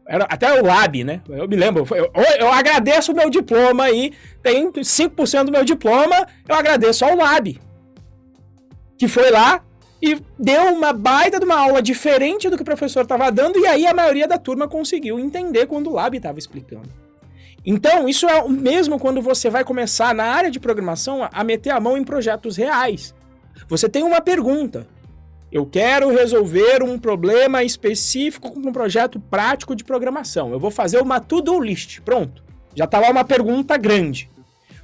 [0.08, 1.22] Era até o Lab, né?
[1.30, 1.86] Eu me lembro.
[1.96, 4.14] Eu, eu agradeço o meu diploma aí.
[4.42, 7.60] Tem 5% do meu diploma, eu agradeço ao Lab.
[8.98, 9.64] Que foi lá
[10.02, 13.68] e deu uma baita de uma aula diferente do que o professor estava dando, e
[13.68, 16.90] aí a maioria da turma conseguiu entender quando o Lab estava explicando.
[17.64, 21.70] Então, isso é o mesmo quando você vai começar na área de programação a meter
[21.70, 23.14] a mão em projetos reais.
[23.68, 24.88] Você tem uma pergunta.
[25.52, 30.52] Eu quero resolver um problema específico com um projeto prático de programação.
[30.52, 32.00] Eu vou fazer uma to-do list.
[32.02, 32.42] Pronto.
[32.74, 34.30] Já está lá uma pergunta grande.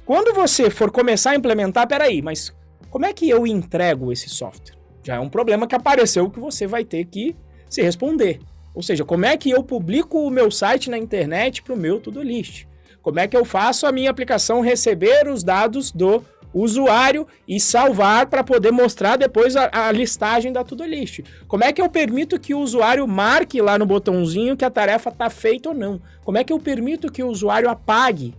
[0.04, 2.54] Quando você for começar a implementar, peraí, mas
[2.90, 4.76] como é que eu entrego esse software?
[5.02, 7.34] Já é um problema que apareceu que você vai ter que
[7.68, 8.40] se responder.
[8.74, 11.98] Ou seja, como é que eu publico o meu site na internet para o meu
[11.98, 12.66] to-do list?
[13.00, 18.26] Como é que eu faço a minha aplicação receber os dados do usuário e salvar
[18.26, 21.20] para poder mostrar depois a, a, listagem da to-do list?
[21.46, 25.10] Como é que eu permito que o usuário marque lá no botãozinho que a tarefa
[25.10, 26.00] está feita ou não?
[26.24, 28.34] Como é que eu permito que o usuário apague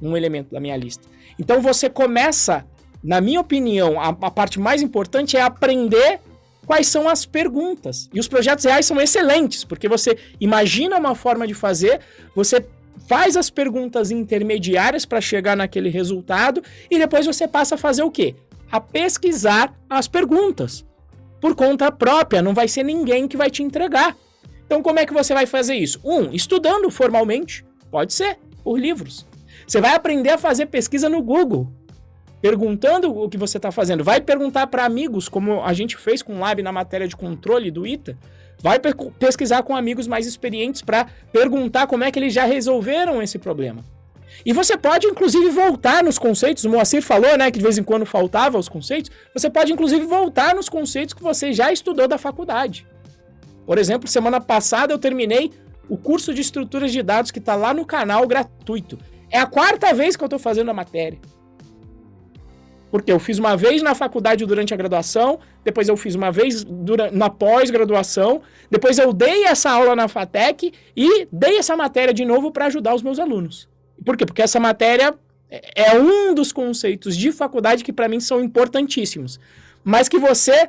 [0.00, 1.06] um elemento da minha lista?
[1.38, 2.64] Então você começa,
[3.02, 6.20] na minha opinião, a, a parte mais importante é aprender
[6.66, 8.08] quais são as perguntas.
[8.14, 12.00] E os projetos reais são excelentes, porque você imagina uma forma de fazer,
[12.34, 12.64] você
[13.06, 18.10] faz as perguntas intermediárias para chegar naquele resultado e depois você passa a fazer o
[18.10, 18.34] quê?
[18.70, 20.84] A pesquisar as perguntas.
[21.40, 24.16] Por conta própria, não vai ser ninguém que vai te entregar.
[24.66, 26.00] Então, como é que você vai fazer isso?
[26.04, 29.26] Um, estudando formalmente, pode ser, por livros.
[29.66, 31.66] Você vai aprender a fazer pesquisa no Google,
[32.40, 34.04] perguntando o que você está fazendo.
[34.04, 37.70] Vai perguntar para amigos, como a gente fez com o Lab na matéria de controle
[37.70, 38.16] do ITA.
[38.62, 38.78] Vai
[39.18, 43.82] pesquisar com amigos mais experientes para perguntar como é que eles já resolveram esse problema.
[44.44, 46.64] E você pode, inclusive, voltar nos conceitos.
[46.64, 49.10] O Moacir falou, né, que de vez em quando faltava os conceitos.
[49.34, 52.86] Você pode, inclusive, voltar nos conceitos que você já estudou da faculdade.
[53.66, 55.50] Por exemplo, semana passada eu terminei
[55.88, 58.98] o curso de estruturas de dados que está lá no canal gratuito.
[59.30, 61.18] É a quarta vez que eu estou fazendo a matéria.
[62.90, 66.64] Porque eu fiz uma vez na faculdade durante a graduação, depois eu fiz uma vez
[66.64, 72.24] durante, na pós-graduação, depois eu dei essa aula na FATEC e dei essa matéria de
[72.24, 73.68] novo para ajudar os meus alunos.
[74.04, 74.26] Por quê?
[74.26, 75.14] Porque essa matéria
[75.50, 79.38] é, é um dos conceitos de faculdade que para mim são importantíssimos.
[79.84, 80.68] Mas que você,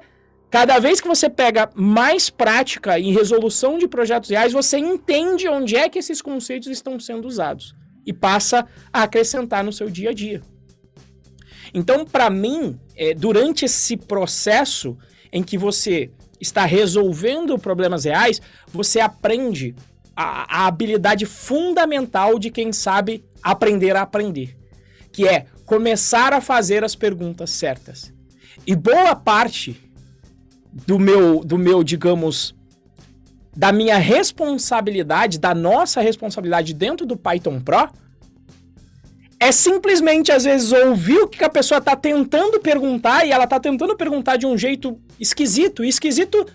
[0.50, 5.76] cada vez que você pega mais prática em resolução de projetos reais, você entende onde
[5.76, 10.14] é que esses conceitos estão sendo usados e passa a acrescentar no seu dia a
[10.14, 10.42] dia.
[11.74, 14.98] Então, para mim, é, durante esse processo
[15.32, 19.76] em que você está resolvendo problemas reais, você aprende
[20.16, 24.58] a, a habilidade fundamental de quem sabe aprender a aprender,
[25.12, 28.14] que é começar a fazer as perguntas certas.
[28.68, 29.82] E boa parte
[30.74, 32.56] do meu, do meu, digamos,
[33.56, 37.90] da minha responsabilidade, da nossa responsabilidade dentro do Python Pro,
[39.42, 43.60] é simplesmente, às vezes, ouvir o que a pessoa está tentando perguntar e ela está
[43.60, 45.84] tentando perguntar de um jeito esquisito.
[45.84, 46.46] E esquisito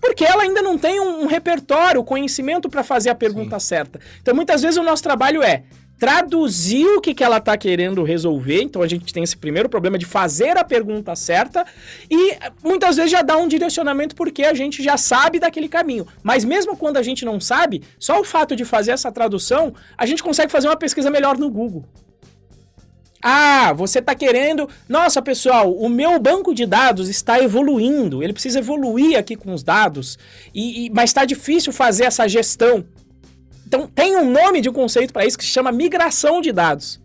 [0.00, 3.66] porque ela ainda não tem um, um repertório, conhecimento para fazer a pergunta Sim.
[3.66, 4.00] certa.
[4.22, 5.64] Então, muitas vezes, o nosso trabalho é
[5.98, 8.62] traduzir o que, que ela está querendo resolver.
[8.62, 11.66] Então, a gente tem esse primeiro problema de fazer a pergunta certa
[12.10, 16.06] e muitas vezes já dá um direcionamento porque a gente já sabe daquele caminho.
[16.22, 20.06] Mas mesmo quando a gente não sabe, só o fato de fazer essa tradução, a
[20.06, 21.84] gente consegue fazer uma pesquisa melhor no Google.
[23.22, 24.68] Ah, você está querendo.
[24.88, 28.20] Nossa, pessoal, o meu banco de dados está evoluindo.
[28.20, 30.18] Ele precisa evoluir aqui com os dados.
[30.52, 32.84] E, e mas está difícil fazer essa gestão.
[33.64, 37.00] Então, tem um nome de um conceito para isso que se chama migração de dados.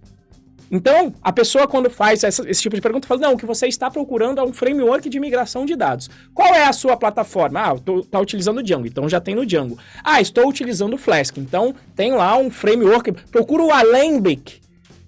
[0.70, 3.68] Então, a pessoa, quando faz essa, esse tipo de pergunta, fala: não, o que você
[3.68, 6.10] está procurando é um framework de migração de dados.
[6.34, 7.62] Qual é a sua plataforma?
[7.62, 9.78] Ah, estou tá utilizando o Django, então já tem no Django.
[10.04, 13.14] Ah, estou utilizando o Flask, então tem lá um framework.
[13.32, 14.67] Procura o Alembic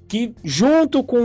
[0.09, 1.19] que junto com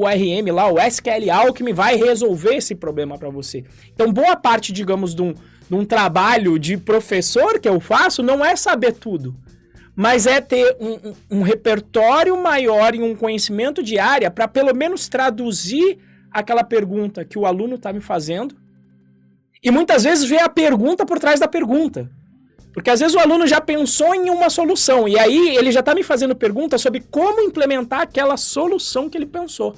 [0.00, 3.64] o RM lá, o SQL Alchemy, vai resolver esse problema para você.
[3.94, 8.44] Então, boa parte, digamos, de um, de um trabalho de professor que eu faço não
[8.44, 9.36] é saber tudo,
[9.94, 15.08] mas é ter um, um repertório maior e um conhecimento de área para pelo menos
[15.08, 15.98] traduzir
[16.28, 18.56] aquela pergunta que o aluno está me fazendo
[19.62, 22.10] e muitas vezes ver a pergunta por trás da pergunta.
[22.72, 25.94] Porque às vezes o aluno já pensou em uma solução e aí ele já está
[25.94, 29.74] me fazendo perguntas sobre como implementar aquela solução que ele pensou.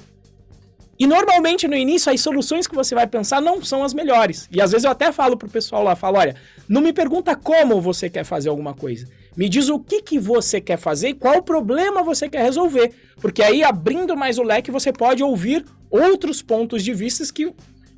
[0.99, 4.47] E normalmente no início as soluções que você vai pensar não são as melhores.
[4.51, 6.35] E às vezes eu até falo pro pessoal lá, falo, olha,
[6.69, 9.07] não me pergunta como você quer fazer alguma coisa.
[9.35, 12.91] Me diz o que, que você quer fazer e qual problema você quer resolver.
[13.19, 17.53] Porque aí, abrindo mais o leque, você pode ouvir outros pontos de vista que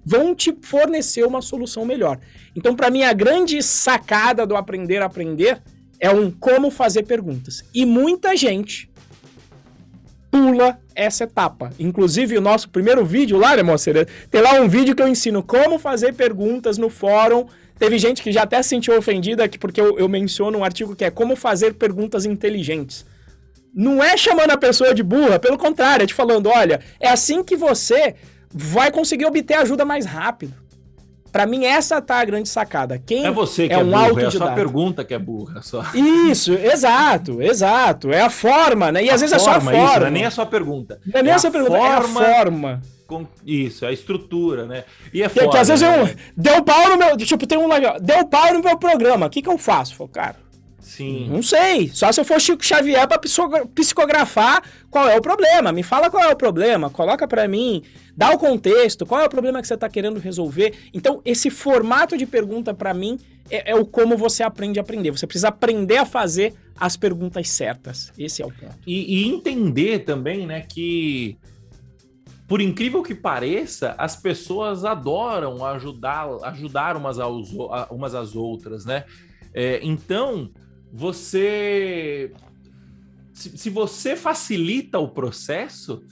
[0.06, 2.20] vão te fornecer uma solução melhor.
[2.56, 5.62] Então, para mim, a grande sacada do aprender a aprender
[6.00, 7.64] é um como fazer perguntas.
[7.74, 8.92] E muita gente
[10.30, 11.72] pula essa etapa.
[11.80, 13.92] Inclusive, o nosso primeiro vídeo lá, né, moça?
[14.30, 17.46] Tem lá um vídeo que eu ensino como fazer perguntas no fórum.
[17.78, 21.06] Teve gente que já até se sentiu ofendida porque eu, eu menciono um artigo que
[21.06, 23.06] é como fazer perguntas inteligentes.
[23.74, 27.44] Não é chamando a pessoa de burra, pelo contrário, é te falando, olha, é assim
[27.44, 28.16] que você
[28.54, 30.64] vai conseguir obter ajuda mais rápido.
[31.32, 33.02] Para mim, essa tá a grande sacada.
[33.04, 35.64] Quem é você que é, é um burro, é a pergunta que é burra.
[35.64, 35.84] Só.
[35.96, 38.12] Isso, exato, exato.
[38.12, 39.04] É a forma, né?
[39.04, 39.90] E às vezes forma, é só a forma.
[39.90, 41.00] Isso, não é nem a sua pergunta.
[41.04, 42.82] Não é nem é a sua pergunta, forma, é a forma.
[43.08, 43.26] Com...
[43.44, 44.84] Isso, é a estrutura, né?
[45.12, 46.02] E é que, às vezes né?
[46.04, 46.16] eu...
[46.38, 47.18] Deu pau no meu...
[47.18, 48.00] Tipo, tem um legal.
[48.00, 49.26] Deu pau no meu programa.
[49.26, 49.96] O que que eu faço?
[49.96, 50.36] Falei, cara,
[50.84, 51.30] Sim.
[51.30, 51.90] Não sei.
[51.94, 53.20] Só se eu for Chico Xavier para
[53.74, 54.62] psicografar
[54.92, 55.72] qual é o problema.
[55.72, 57.82] Me fala qual é o problema, coloca para mim,
[58.16, 60.74] dá o contexto, qual é o problema que você está querendo resolver.
[60.94, 63.18] Então, esse formato de pergunta para mim
[63.50, 65.12] é, é, o como você aprende a aprender.
[65.12, 68.12] Você precisa aprender a fazer as perguntas certas.
[68.20, 68.76] Esse é o ponto.
[68.86, 71.38] E, e entender também, né, que
[72.48, 77.52] por incrível que pareça, as pessoas adoram ajudar, ajudar umas, aos,
[77.90, 79.06] umas às outras, né?
[79.54, 80.50] É, então,
[80.94, 82.32] você.
[83.34, 86.04] Se, se você facilita o processo,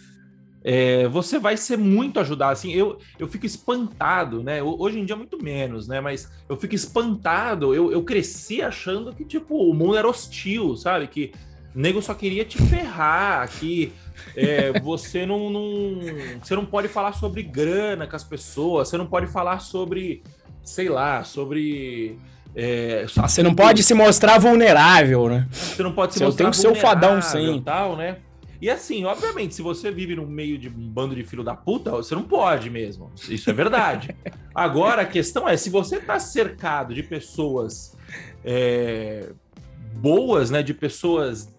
[0.63, 2.53] é, você vai ser muito ajudado.
[2.53, 4.61] Assim, eu, eu fico espantado, né?
[4.63, 6.01] Hoje em dia, muito menos, né?
[6.01, 7.75] Mas eu fico espantado.
[7.75, 11.07] Eu, eu cresci achando que, tipo, o mundo era hostil, sabe?
[11.07, 11.32] Que
[11.75, 13.93] o nego só queria te ferrar, que
[14.36, 15.99] é, você não, não,
[16.41, 20.23] Você não pode falar sobre grana com as pessoas, você não pode falar sobre,
[20.63, 22.19] sei lá, sobre.
[22.56, 25.47] É, você não pode se mostrar vulnerável, né?
[25.52, 26.52] Você não pode se mostrar vulnerável.
[26.52, 27.62] Tem que ser o fadão, sim.
[27.64, 28.18] Tal, né?
[28.62, 31.89] E assim, obviamente, se você vive no meio de um bando de filho da puta,
[31.91, 33.12] você não pode mesmo.
[33.28, 34.16] Isso é verdade.
[34.54, 37.97] Agora, a questão é, se você tá cercado de pessoas
[38.45, 39.32] é,
[39.95, 40.62] boas, né?
[40.62, 41.52] De pessoas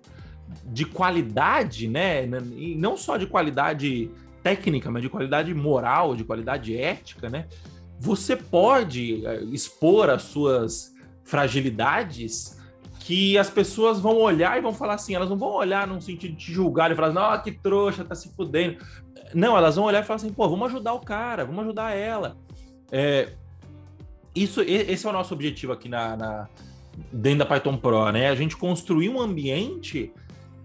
[0.64, 2.24] de qualidade, né?
[2.56, 4.08] E não só de qualidade
[4.42, 7.46] técnica, mas de qualidade moral, de qualidade ética, né?
[8.02, 10.92] Você pode é, expor as suas
[11.22, 12.58] fragilidades
[12.98, 16.34] que as pessoas vão olhar e vão falar assim, elas não vão olhar num sentido
[16.34, 18.84] de julgar e falar, não, que trouxa, tá se fudendo.
[19.32, 22.36] Não, elas vão olhar e falar assim, pô, vamos ajudar o cara, vamos ajudar ela.
[22.90, 23.34] É,
[24.34, 26.48] isso, esse é o nosso objetivo aqui na, na,
[27.12, 28.30] dentro da Python Pro, né?
[28.30, 30.12] A gente construir um ambiente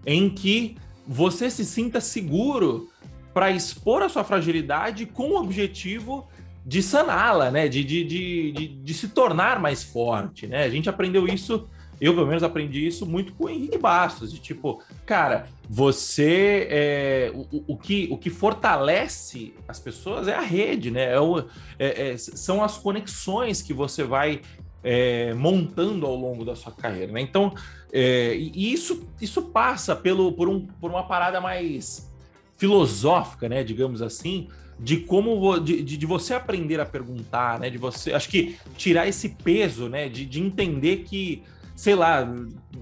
[0.04, 0.76] em que
[1.06, 2.88] você se sinta seguro
[3.32, 6.26] para expor a sua fragilidade com o objetivo
[6.68, 7.66] de saná-la, né?
[7.66, 10.64] De, de, de, de, se tornar mais forte, né?
[10.64, 11.66] A gente aprendeu isso
[12.00, 16.68] eu, pelo menos, aprendi isso muito com o Henrique Bastos, de tipo, cara, você.
[16.70, 21.12] É, o, o, que, o que fortalece as pessoas é a rede, né?
[21.12, 21.40] É o,
[21.78, 24.42] é, é, são as conexões que você vai
[24.84, 27.20] é, montando ao longo da sua carreira, né?
[27.20, 27.52] Então,
[27.92, 32.08] é, e isso, isso passa pelo, por, um, por uma parada mais
[32.56, 33.64] filosófica, né?
[33.64, 34.48] Digamos assim,
[34.78, 37.68] de como de, de, você aprender a perguntar, né?
[37.68, 40.08] De você, acho que tirar esse peso, né?
[40.08, 41.42] De, de entender que
[41.78, 42.28] sei lá,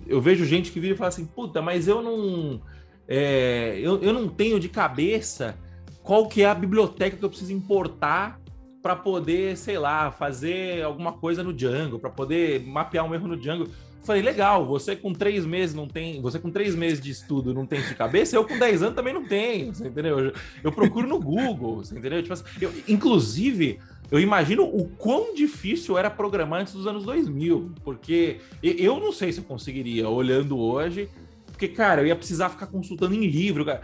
[0.06, 2.62] eu vejo gente que vira e fala assim, puta, mas eu não.
[3.06, 5.54] É, eu, eu não tenho de cabeça
[6.02, 8.40] qual que é a biblioteca que eu preciso importar
[8.82, 13.36] para poder, sei lá, fazer alguma coisa no Django, para poder mapear um erro no
[13.36, 13.68] Django.
[14.06, 16.22] Falei, legal, você com três meses não tem.
[16.22, 19.12] Você com três meses de estudo não tem de cabeça, eu com dez anos também
[19.12, 20.20] não tenho, você entendeu?
[20.20, 20.32] Eu,
[20.62, 22.22] eu procuro no Google, você entendeu?
[22.22, 27.72] Tipo assim, eu, inclusive, eu imagino o quão difícil era programar antes dos anos 2000,
[27.82, 31.08] porque eu não sei se eu conseguiria, olhando hoje,
[31.46, 33.80] porque, cara, eu ia precisar ficar consultando em livro, cara.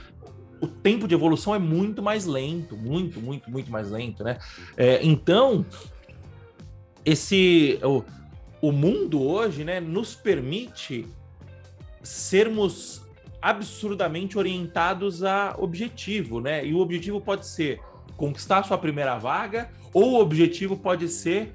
[0.60, 4.38] O tempo de evolução é muito mais lento, muito, muito, muito mais lento, né?
[4.76, 5.66] É, então,
[7.04, 7.80] esse
[8.62, 11.04] o mundo hoje, né, nos permite
[12.02, 13.02] sermos
[13.42, 16.64] absurdamente orientados a objetivo, né?
[16.64, 17.80] E o objetivo pode ser
[18.16, 21.52] conquistar sua primeira vaga ou o objetivo pode ser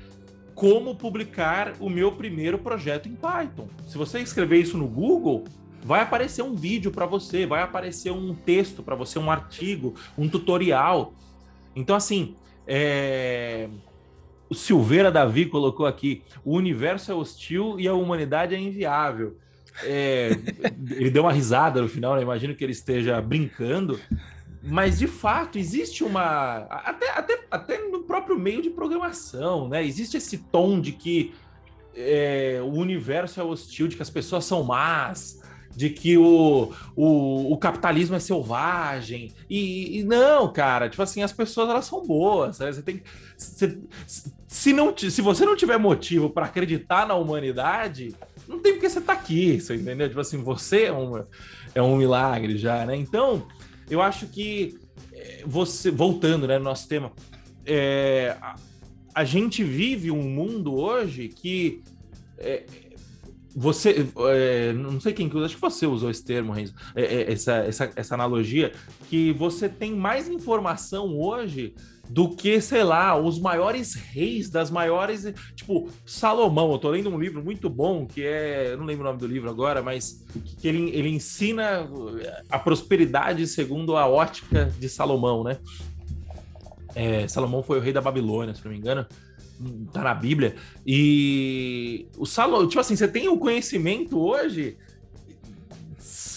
[0.54, 3.70] como publicar o meu primeiro projeto em Python.
[3.88, 5.46] Se você escrever isso no Google,
[5.82, 10.28] vai aparecer um vídeo para você, vai aparecer um texto para você, um artigo, um
[10.28, 11.14] tutorial.
[11.74, 12.36] Então, assim,
[12.66, 13.70] é...
[14.50, 19.38] o Silveira Davi colocou aqui: o universo é hostil e a humanidade é inviável.
[19.84, 20.32] É...
[20.92, 22.22] ele deu uma risada no final, né?
[22.22, 24.00] imagino que ele esteja brincando,
[24.70, 26.58] mas, de fato, existe uma.
[26.70, 29.86] Até, até, até no próprio meio de programação, né?
[29.86, 31.34] Existe esse tom de que
[31.96, 35.42] é, o universo é hostil, de que as pessoas são más,
[35.76, 39.32] de que o, o, o capitalismo é selvagem.
[39.50, 42.60] E, e, não, cara, tipo assim, as pessoas elas são boas.
[42.60, 42.72] Né?
[42.72, 43.04] Você tem você,
[43.38, 48.16] se, não, se você não tiver motivo para acreditar na humanidade,
[48.48, 50.08] não tem porque você tá aqui, você entendeu?
[50.08, 51.24] Tipo assim, você é um,
[51.76, 52.96] é um milagre já, né?
[52.96, 53.48] Então
[53.90, 54.80] eu acho que
[55.14, 57.12] eh, você, voltando né, no nosso tema,
[57.66, 58.56] é, a,
[59.14, 61.84] a, gente vive um mundo hoje que
[62.38, 62.66] é,
[63.56, 67.92] você, é, não sei quem que acho que você usou esse termo, Renzo, essa, essa,
[67.96, 68.72] essa analogia,
[69.10, 71.74] que você tem mais informação hoje
[72.10, 75.34] do que, sei lá, os maiores reis das maiores.
[75.56, 76.72] Tipo, Salomão.
[76.72, 78.74] Eu tô lendo um livro muito bom que é.
[78.74, 80.26] Eu não lembro o nome do livro agora, mas
[80.60, 81.88] que ele, ele ensina
[82.50, 85.58] a prosperidade segundo a ótica de Salomão, né?
[86.96, 89.06] É, Salomão foi o rei da Babilônia, se não me engano.
[89.92, 90.56] Tá na Bíblia.
[90.86, 94.78] E o Salomão, tipo assim, você tem o conhecimento hoje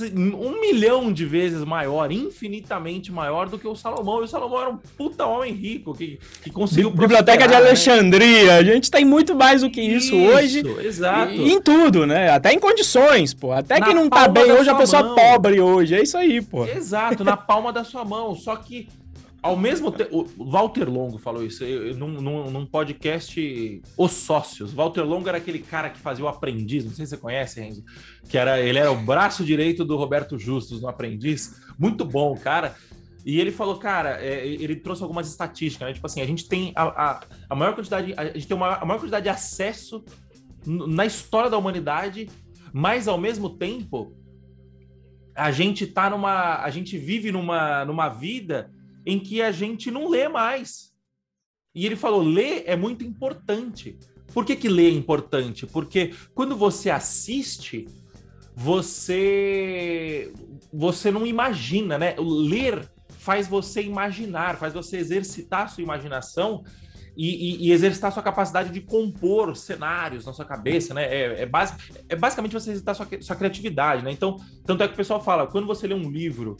[0.02, 4.20] um milhão de vezes maior, infinitamente maior do que o Salomão.
[4.20, 6.90] E o Salomão era um puta homem rico que, que conseguiu.
[6.90, 7.56] Biblioteca de né?
[7.56, 8.46] Alexandria.
[8.46, 8.58] Né?
[8.58, 10.62] A gente tem muito mais do que isso, isso hoje.
[10.84, 11.32] Exato.
[11.32, 12.30] E, em tudo, né?
[12.30, 13.52] Até em condições, pô.
[13.52, 15.14] Até na que não tá bem hoje, a pessoa mão.
[15.14, 15.94] pobre hoje.
[15.94, 16.66] É isso aí, pô.
[16.66, 18.34] Exato, na palma da sua mão.
[18.34, 18.88] Só que
[19.42, 24.72] ao mesmo tempo, Walter Longo falou isso eu, num, num, num, podcast Os Sócios.
[24.72, 27.82] Walter Longo era aquele cara que fazia o Aprendiz, não sei se você conhece, Renzo,
[28.28, 31.60] que era, ele era o braço direito do Roberto Justus no Aprendiz.
[31.78, 32.76] Muito bom, cara.
[33.24, 35.94] E ele falou, cara, é, ele trouxe algumas estatísticas, né?
[35.94, 37.20] Tipo assim, a gente tem a, a,
[37.50, 40.04] a maior quantidade, a gente tem uma, a maior quantidade de acesso
[40.66, 42.28] na história da humanidade,
[42.72, 44.14] mas ao mesmo tempo
[45.34, 48.70] a gente tá numa, a gente vive numa, numa vida
[49.04, 50.90] em que a gente não lê mais.
[51.74, 53.98] E ele falou, ler é muito importante.
[54.32, 55.66] Por que que ler é importante?
[55.66, 57.86] Porque quando você assiste,
[58.54, 60.32] você
[60.72, 62.14] você não imagina, né?
[62.18, 66.64] Ler faz você imaginar, faz você exercitar a sua imaginação
[67.16, 71.04] e, e, e, exercitar sua capacidade de compor cenários na sua cabeça, né?
[71.04, 71.50] É, é,
[72.08, 74.10] é basicamente você exercitar sua, sua criatividade, né?
[74.10, 76.56] Então, tanto é que o pessoal fala, quando você lê um livro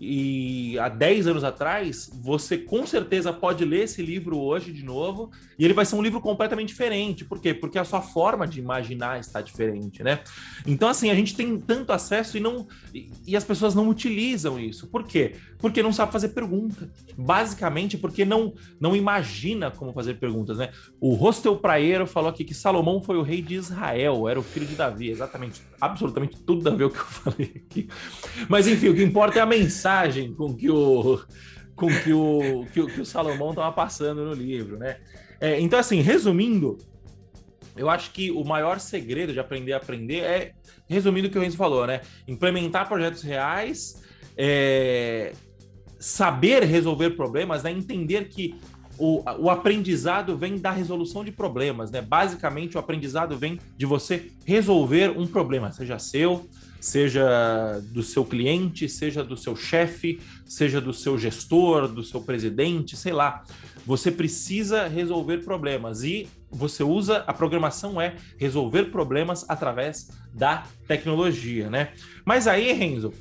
[0.00, 5.30] e há 10 anos atrás, você com certeza pode ler esse livro hoje de novo,
[5.58, 7.24] e ele vai ser um livro completamente diferente.
[7.24, 7.52] Por quê?
[7.52, 10.20] Porque a sua forma de imaginar está diferente, né?
[10.66, 14.58] Então, assim, a gente tem tanto acesso e não e, e as pessoas não utilizam
[14.58, 14.86] isso.
[14.86, 15.34] Por quê?
[15.58, 16.88] Porque não sabe fazer pergunta.
[17.16, 20.70] Basicamente, porque não não imagina como fazer perguntas, né?
[21.00, 24.66] O Hostel Praeiro falou aqui que Salomão foi o rei de Israel, era o filho
[24.66, 27.88] de Davi, exatamente, absolutamente tudo a ver o que eu falei aqui.
[28.48, 31.20] Mas enfim, o que importa é a mensagem com que o
[31.74, 34.96] com que o, que que o Salomão estava passando no livro, né?
[35.40, 36.76] É, então, assim, resumindo,
[37.76, 40.52] eu acho que o maior segredo de aprender a aprender é,
[40.88, 42.00] resumindo o que o Renzo falou, né?
[42.26, 44.02] Implementar projetos reais,
[44.36, 45.32] é,
[45.98, 47.70] saber resolver problemas, né?
[47.70, 48.54] entender que
[48.98, 52.02] o, o aprendizado vem da resolução de problemas, né?
[52.02, 56.48] Basicamente, o aprendizado vem de você resolver um problema, seja seu,
[56.80, 62.96] seja do seu cliente, seja do seu chefe, seja do seu gestor, do seu presidente,
[62.96, 63.44] sei lá.
[63.86, 71.70] Você precisa resolver problemas e você usa a programação é resolver problemas através da tecnologia,
[71.70, 71.92] né?
[72.24, 73.12] Mas aí, Renzo,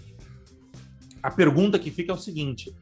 [1.21, 2.73] a pergunta que fica é o seguinte: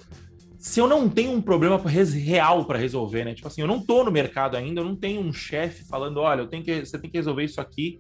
[0.58, 3.34] se eu não tenho um problema real para resolver, né?
[3.34, 6.42] Tipo assim, eu não tô no mercado ainda, eu não tenho um chefe falando, olha,
[6.42, 8.00] eu tenho que, você tem que resolver isso aqui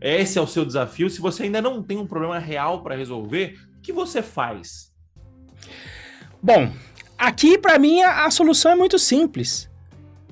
[0.00, 1.10] esse é o seu desafio.
[1.10, 4.92] Se você ainda não tem um problema real para resolver, o que você faz?
[6.42, 6.72] Bom,
[7.16, 9.68] aqui para mim a, a solução é muito simples.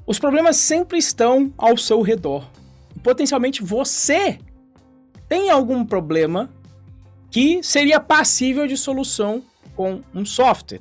[0.07, 2.49] Os problemas sempre estão ao seu redor.
[3.03, 4.39] Potencialmente você
[5.29, 6.49] tem algum problema
[7.37, 9.43] que seria passível de solução
[9.75, 10.81] com um software.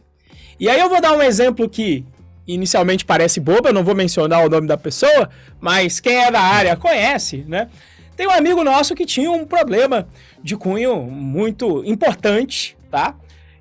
[0.57, 2.05] E aí eu vou dar um exemplo que
[2.47, 5.29] inicialmente parece bobo, eu não vou mencionar o nome da pessoa,
[5.59, 7.67] mas quem é da área conhece, né?
[8.15, 10.07] Tem um amigo nosso que tinha um problema
[10.41, 13.17] de cunho muito importante, tá?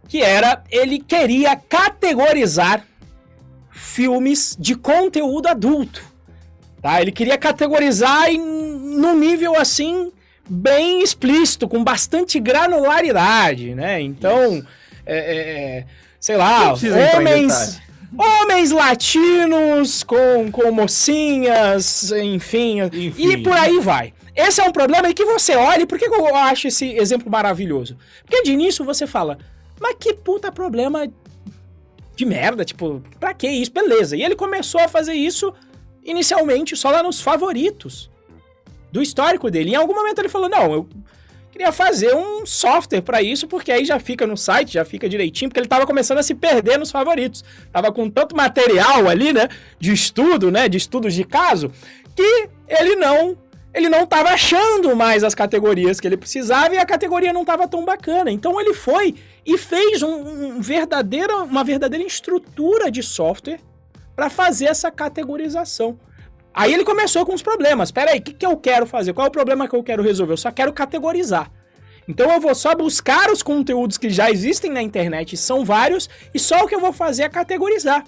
[0.09, 2.87] Que era ele queria categorizar
[3.73, 6.01] filmes de conteúdo adulto,
[6.81, 7.03] tá?
[7.03, 10.13] Ele queria categorizar em, num nível assim
[10.49, 14.01] bem explícito, com bastante granularidade, né?
[14.01, 14.65] Então,
[15.07, 15.39] é, é,
[15.79, 15.85] é
[16.21, 16.75] sei lá,
[17.17, 17.81] homens
[18.17, 24.15] homens latinos com, com mocinhas, enfim, enfim, e por aí vai.
[24.35, 27.97] Esse é um problema e que você olha, por que eu acho esse exemplo maravilhoso?
[28.25, 29.39] Porque de início você fala,
[29.81, 31.09] mas que puta problema
[32.17, 33.73] de merda, tipo, pra que isso?
[33.73, 34.17] Beleza.
[34.17, 35.53] E ele começou a fazer isso
[36.05, 38.11] inicialmente só lá nos favoritos
[38.95, 39.73] do histórico dele.
[39.73, 40.89] Em algum momento ele falou: não, eu
[41.51, 45.49] queria fazer um software para isso, porque aí já fica no site, já fica direitinho,
[45.49, 47.45] porque ele tava começando a se perder nos favoritos.
[47.73, 49.49] Tava com tanto material ali, né,
[49.81, 51.73] de estudo, né, de estudos de caso,
[52.15, 53.37] que ele não
[53.75, 57.67] ele não estava achando mais as categorias que ele precisava e a categoria não estava
[57.67, 58.31] tão bacana.
[58.31, 63.59] Então ele foi e fez um, um verdadeira, uma verdadeira estrutura de software
[64.15, 65.99] para fazer essa categorização.
[66.55, 67.89] Aí ele começou com os problemas.
[67.89, 69.13] Espera aí, o que, que eu quero fazer?
[69.13, 70.35] Qual é o problema que eu quero resolver?
[70.35, 71.51] Eu só quero categorizar.
[72.07, 76.39] Então eu vou só buscar os conteúdos que já existem na internet, são vários, e
[76.39, 78.05] só o que eu vou fazer é categorizar.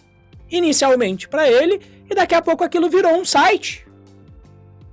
[0.51, 3.87] Inicialmente para ele, e daqui a pouco aquilo virou um site.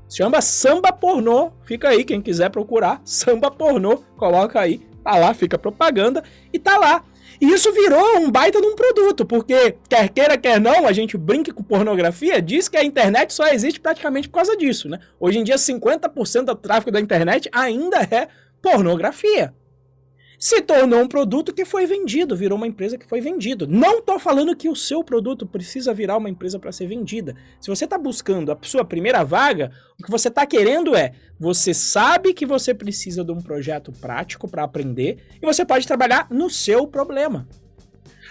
[0.07, 1.51] Se chama Samba Pornô.
[1.63, 3.01] Fica aí, quem quiser procurar.
[3.03, 4.79] Samba Pornô, coloca aí.
[5.03, 7.03] Tá lá, fica propaganda e tá lá.
[7.39, 11.17] E isso virou um baita de um produto, porque quer queira, quer não, a gente
[11.17, 14.99] brinca com pornografia, diz que a internet só existe praticamente por causa disso, né?
[15.19, 18.27] Hoje em dia, 50% do tráfego da internet ainda é
[18.61, 19.53] pornografia
[20.43, 23.65] se tornou um produto que foi vendido, virou uma empresa que foi vendido.
[23.65, 27.33] Não estou falando que o seu produto precisa virar uma empresa para ser vendida.
[27.61, 31.73] Se você está buscando a sua primeira vaga, o que você está querendo é, você
[31.73, 36.49] sabe que você precisa de um projeto prático para aprender e você pode trabalhar no
[36.49, 37.47] seu problema.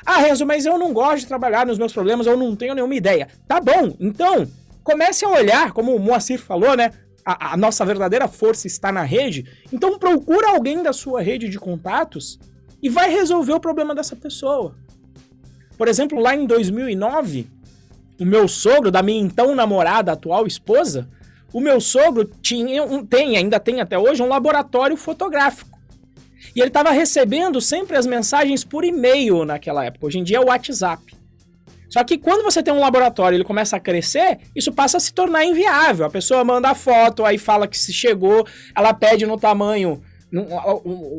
[0.05, 2.95] Ah, Renzo, mas eu não gosto de trabalhar nos meus problemas, eu não tenho nenhuma
[2.95, 3.27] ideia.
[3.49, 4.47] Tá bom, então
[4.85, 6.91] comece a olhar, como o Moacir falou, né?
[7.25, 11.59] A, a, nossa verdadeira força está na rede, então procura alguém da sua rede de
[11.59, 12.39] contatos
[12.83, 14.75] e vai resolver o problema dessa pessoa.
[15.79, 17.49] Por exemplo, lá em 2009,
[18.21, 21.09] o meu sogro, da minha então namorada, atual esposa,
[21.53, 25.79] o meu sogro tinha um, tem, ainda tem até hoje, um laboratório fotográfico.
[26.57, 30.07] E ele estava recebendo sempre as mensagens por e-mail naquela época.
[30.07, 31.03] Hoje em dia é o WhatsApp.
[31.93, 35.01] Só que quando você tem um laboratório e ele começa a crescer, isso passa a
[35.01, 36.07] se tornar inviável.
[36.07, 40.03] A pessoa manda a foto, aí fala que se chegou, ela pede no tamanho.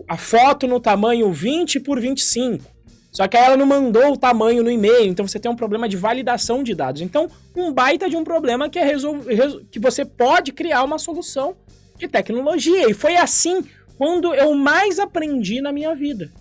[0.07, 2.65] A foto no tamanho 20 por 25.
[3.11, 5.87] Só que aí ela não mandou o tamanho no e-mail, então você tem um problema
[5.87, 7.03] de validação de dados.
[7.03, 9.19] Então, um baita de um problema que é resol...
[9.69, 11.55] que você pode criar uma solução
[11.99, 12.89] de tecnologia.
[12.89, 13.63] E foi assim
[13.95, 16.31] quando eu mais aprendi na minha vida.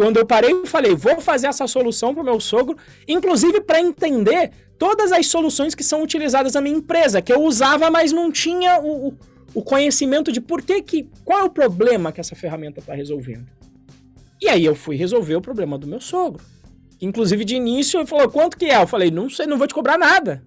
[0.00, 2.74] Quando eu parei e falei, vou fazer essa solução para o meu sogro,
[3.06, 7.90] inclusive para entender todas as soluções que são utilizadas na minha empresa, que eu usava,
[7.90, 9.12] mas não tinha o,
[9.52, 13.46] o conhecimento de por que, que qual é o problema que essa ferramenta está resolvendo.
[14.40, 16.42] E aí eu fui resolver o problema do meu sogro.
[16.98, 18.80] Inclusive, de início, ele falou, quanto que é?
[18.80, 20.42] Eu falei, não sei, não vou te cobrar nada.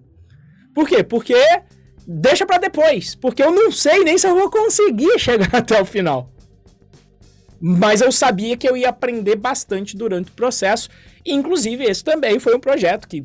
[0.74, 1.04] Por quê?
[1.04, 1.36] Porque
[2.04, 3.14] deixa para depois.
[3.14, 6.33] Porque eu não sei nem se eu vou conseguir chegar até o final.
[7.60, 10.88] Mas eu sabia que eu ia aprender bastante durante o processo.
[11.24, 13.24] Inclusive, esse também foi um projeto que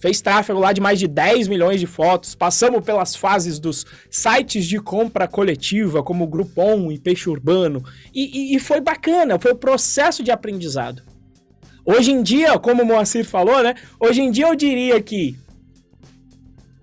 [0.00, 2.34] fez tráfego lá de mais de 10 milhões de fotos.
[2.34, 7.84] Passamos pelas fases dos sites de compra coletiva, como Groupon e Peixe Urbano.
[8.12, 11.02] E, e, e foi bacana, foi o processo de aprendizado.
[11.84, 13.74] Hoje em dia, como o Moacir falou, né?
[13.98, 15.36] Hoje em dia eu diria que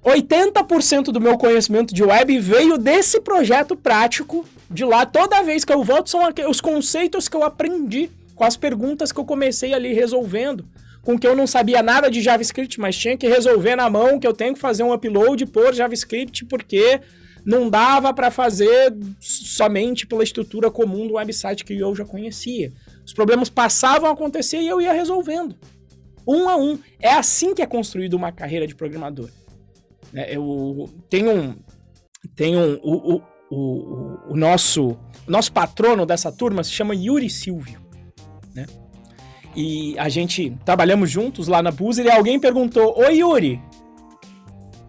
[0.03, 4.45] 80% do meu conhecimento de web veio desse projeto prático.
[4.69, 8.55] De lá, toda vez que eu volto, são os conceitos que eu aprendi com as
[8.55, 10.65] perguntas que eu comecei ali resolvendo
[11.01, 14.27] com que eu não sabia nada de JavaScript, mas tinha que resolver na mão que
[14.27, 17.01] eu tenho que fazer um upload por JavaScript porque
[17.45, 22.71] não dava para fazer somente pela estrutura comum do website que eu já conhecia.
[23.05, 25.55] Os problemas passavam a acontecer e eu ia resolvendo.
[26.27, 26.77] Um a um.
[26.99, 29.29] É assim que é construído uma carreira de programador.
[30.13, 31.55] É, eu tenho um.
[32.35, 34.97] Tenho um, o, o, o, o nosso,
[35.27, 37.81] nosso patrono dessa turma se chama Yuri Silvio.
[38.53, 38.65] Né?
[39.55, 43.61] E a gente trabalhamos juntos lá na Buzer e alguém perguntou: Oi, Yuri,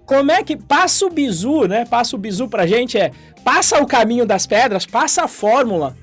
[0.05, 1.85] como é que passa o bizu, né?
[1.85, 3.13] Passa o bizu pra gente é
[3.45, 5.97] passa o caminho das pedras, passa a fórmula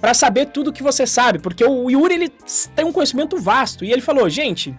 [0.00, 2.32] para saber tudo que você sabe, porque o Yuri ele
[2.74, 4.74] tem um conhecimento vasto e ele falou: "Gente,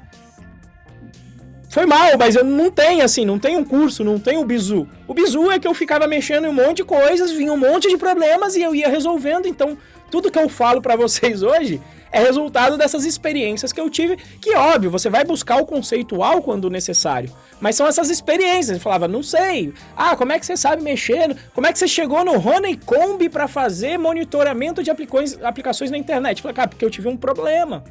[1.70, 4.88] foi mal, mas eu não tenho assim, não tenho um curso, não tenho o bizu.
[5.08, 7.88] O bizu é que eu ficava mexendo em um monte de coisas, vinha um monte
[7.88, 9.78] de problemas e eu ia resolvendo, então
[10.10, 11.80] tudo que eu falo para vocês hoje
[12.12, 16.68] é resultado dessas experiências que eu tive, que óbvio, você vai buscar o conceitual quando
[16.72, 18.78] necessário, mas são essas experiências.
[18.78, 21.38] Eu falava, não sei, ah, como é que você sabe mexer?
[21.54, 26.38] Como é que você chegou no Honeycomb para fazer monitoramento de aplicações na internet?
[26.38, 27.84] Eu falei, cara, porque eu tive um problema.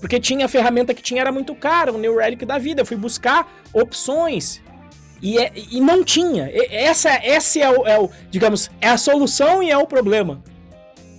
[0.00, 2.82] Porque tinha a ferramenta que tinha era muito cara, o New Relic da vida.
[2.82, 4.62] Eu fui buscar opções.
[5.22, 6.50] E, é, e não tinha.
[6.70, 10.42] Essa, essa é, o, é o, digamos, é a solução e é o problema.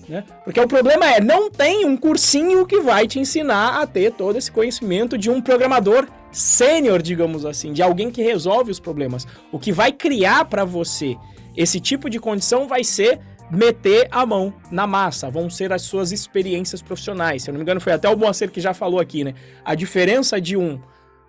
[0.09, 0.23] Né?
[0.43, 4.37] Porque o problema é, não tem um cursinho que vai te ensinar a ter todo
[4.37, 9.27] esse conhecimento de um programador sênior, digamos assim, de alguém que resolve os problemas.
[9.51, 11.15] O que vai criar para você
[11.55, 13.19] esse tipo de condição vai ser
[13.51, 17.43] meter a mão na massa, vão ser as suas experiências profissionais.
[17.43, 19.33] Se eu não me engano, foi até o Moacir que já falou aqui, né?
[19.65, 20.79] A diferença de um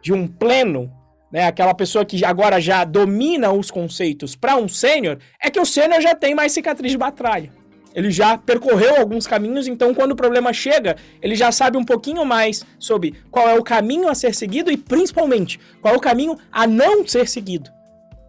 [0.02, 0.92] de um pleno,
[1.32, 5.64] né, aquela pessoa que agora já domina os conceitos para um sênior, é que o
[5.64, 7.52] sênior já tem mais cicatriz de batalha.
[7.94, 12.24] Ele já percorreu alguns caminhos, então quando o problema chega, ele já sabe um pouquinho
[12.24, 16.36] mais sobre qual é o caminho a ser seguido e principalmente qual é o caminho
[16.50, 17.70] a não ser seguido.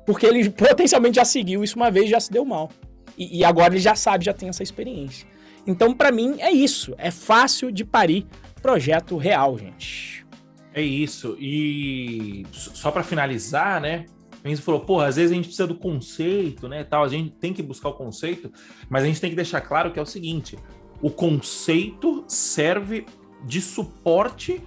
[0.05, 2.69] Porque ele potencialmente já seguiu isso uma vez já se deu mal.
[3.17, 5.27] E, e agora ele já sabe, já tem essa experiência.
[5.65, 6.93] Então, para mim, é isso.
[6.97, 8.25] É fácil de parir
[8.61, 10.25] projeto real, gente.
[10.73, 11.37] É isso.
[11.39, 14.05] E só para finalizar, né?
[14.43, 17.31] A gente falou, porra, às vezes a gente precisa do conceito, né, tal, a gente
[17.31, 18.51] tem que buscar o conceito,
[18.89, 20.57] mas a gente tem que deixar claro que é o seguinte,
[21.01, 23.05] o conceito serve
[23.45, 24.61] de suporte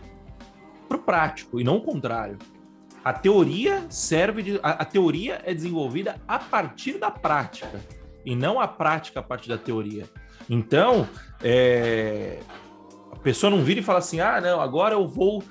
[0.88, 2.38] para o prático e não o contrário.
[3.04, 7.80] A teoria serve de, a, a, teoria é desenvolvida a partir da prática
[8.26, 10.04] e não a prática a partir da teoria.
[10.50, 11.08] Então,
[11.42, 12.40] é,
[13.12, 15.42] a pessoa não vira e fala assim: ah, não, agora eu vou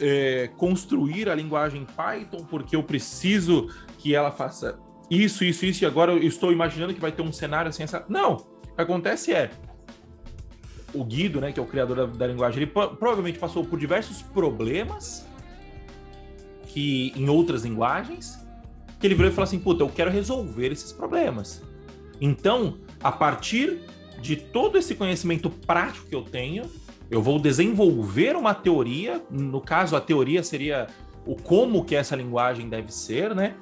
[0.00, 3.68] é, construir a linguagem Python porque eu preciso
[3.98, 4.78] que ela faça
[5.10, 7.82] isso, isso, isso, e agora eu estou imaginando que vai ter um cenário assim.
[7.82, 8.04] Essa...
[8.08, 8.36] Não!
[8.36, 9.50] O que acontece é.
[10.94, 14.22] O Guido, né, que é o criador da, da linguagem, ele provavelmente passou por diversos
[14.22, 15.26] problemas
[16.68, 18.43] que em outras linguagens,
[19.04, 21.62] que ele virou e falou assim: puta, eu quero resolver esses problemas.
[22.18, 23.82] Então, a partir
[24.18, 26.64] de todo esse conhecimento prático que eu tenho,
[27.10, 30.86] Eu vou desenvolver uma teoria, no caso a teoria seria
[31.26, 33.54] o como que essa linguagem deve ser, né?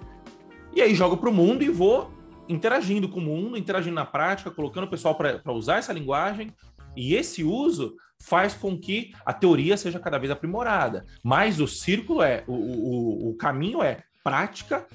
[0.74, 2.10] E aí jogo para o mundo e vou
[2.48, 6.52] interagindo com o mundo, interagindo na prática, colocando o pessoal para usar essa linguagem.
[6.96, 11.04] E esse uso faz com que a teoria seja cada vez aprimorada.
[11.22, 14.86] Mas o círculo é, o, o, o caminho é prática,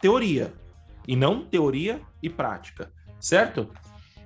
[0.00, 0.52] teoria.
[1.06, 2.92] E não teoria e prática.
[3.18, 3.70] Certo?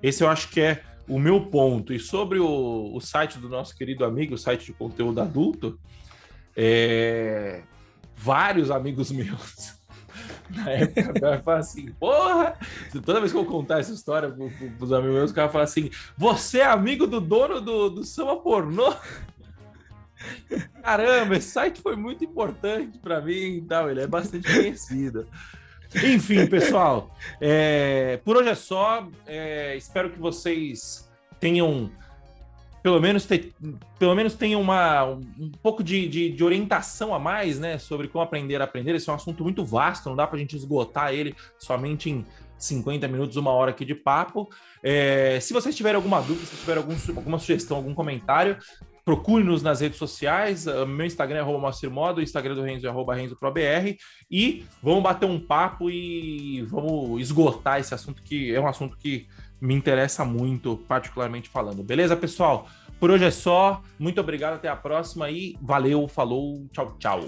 [0.02, 1.92] Esse eu acho que é o meu ponto.
[1.92, 5.78] E sobre o, o site do nosso querido amigo, o site de conteúdo adulto,
[6.56, 7.62] é...
[8.16, 9.80] vários amigos meus
[10.50, 12.56] na época, falar assim, porra!
[13.04, 15.90] Toda vez que eu contar essa história pro, pros amigos meus, o cara fala assim,
[16.16, 18.94] você é amigo do dono do, do Samba Pornô?
[20.82, 25.26] Caramba, esse site foi muito importante para mim e tal, ele é bastante conhecido.
[25.94, 29.06] Enfim, pessoal, é, por hoje é só.
[29.26, 31.90] É, espero que vocês tenham
[32.82, 33.52] pelo menos, ter,
[33.98, 38.24] pelo menos tenham uma, um pouco de, de, de, orientação a mais, né, sobre como
[38.24, 38.94] aprender a aprender.
[38.94, 42.26] Esse é um assunto muito vasto, não dá para a gente esgotar ele somente em
[42.58, 44.50] 50 minutos, uma hora aqui de papo.
[44.82, 48.56] É, se vocês tiverem alguma dúvida, se tiverem algum, alguma sugestão, algum comentário,
[49.04, 50.66] procure-nos nas redes sociais.
[50.66, 53.96] Uh, meu Instagram é arroba Modo, o Instagram do Renzo é RenzoProBR.
[54.30, 59.26] E vamos bater um papo e vamos esgotar esse assunto que é um assunto que
[59.60, 61.82] me interessa muito, particularmente falando.
[61.82, 62.66] Beleza, pessoal?
[62.98, 63.82] Por hoje é só.
[63.98, 67.20] Muito obrigado, até a próxima e valeu, falou, tchau, tchau.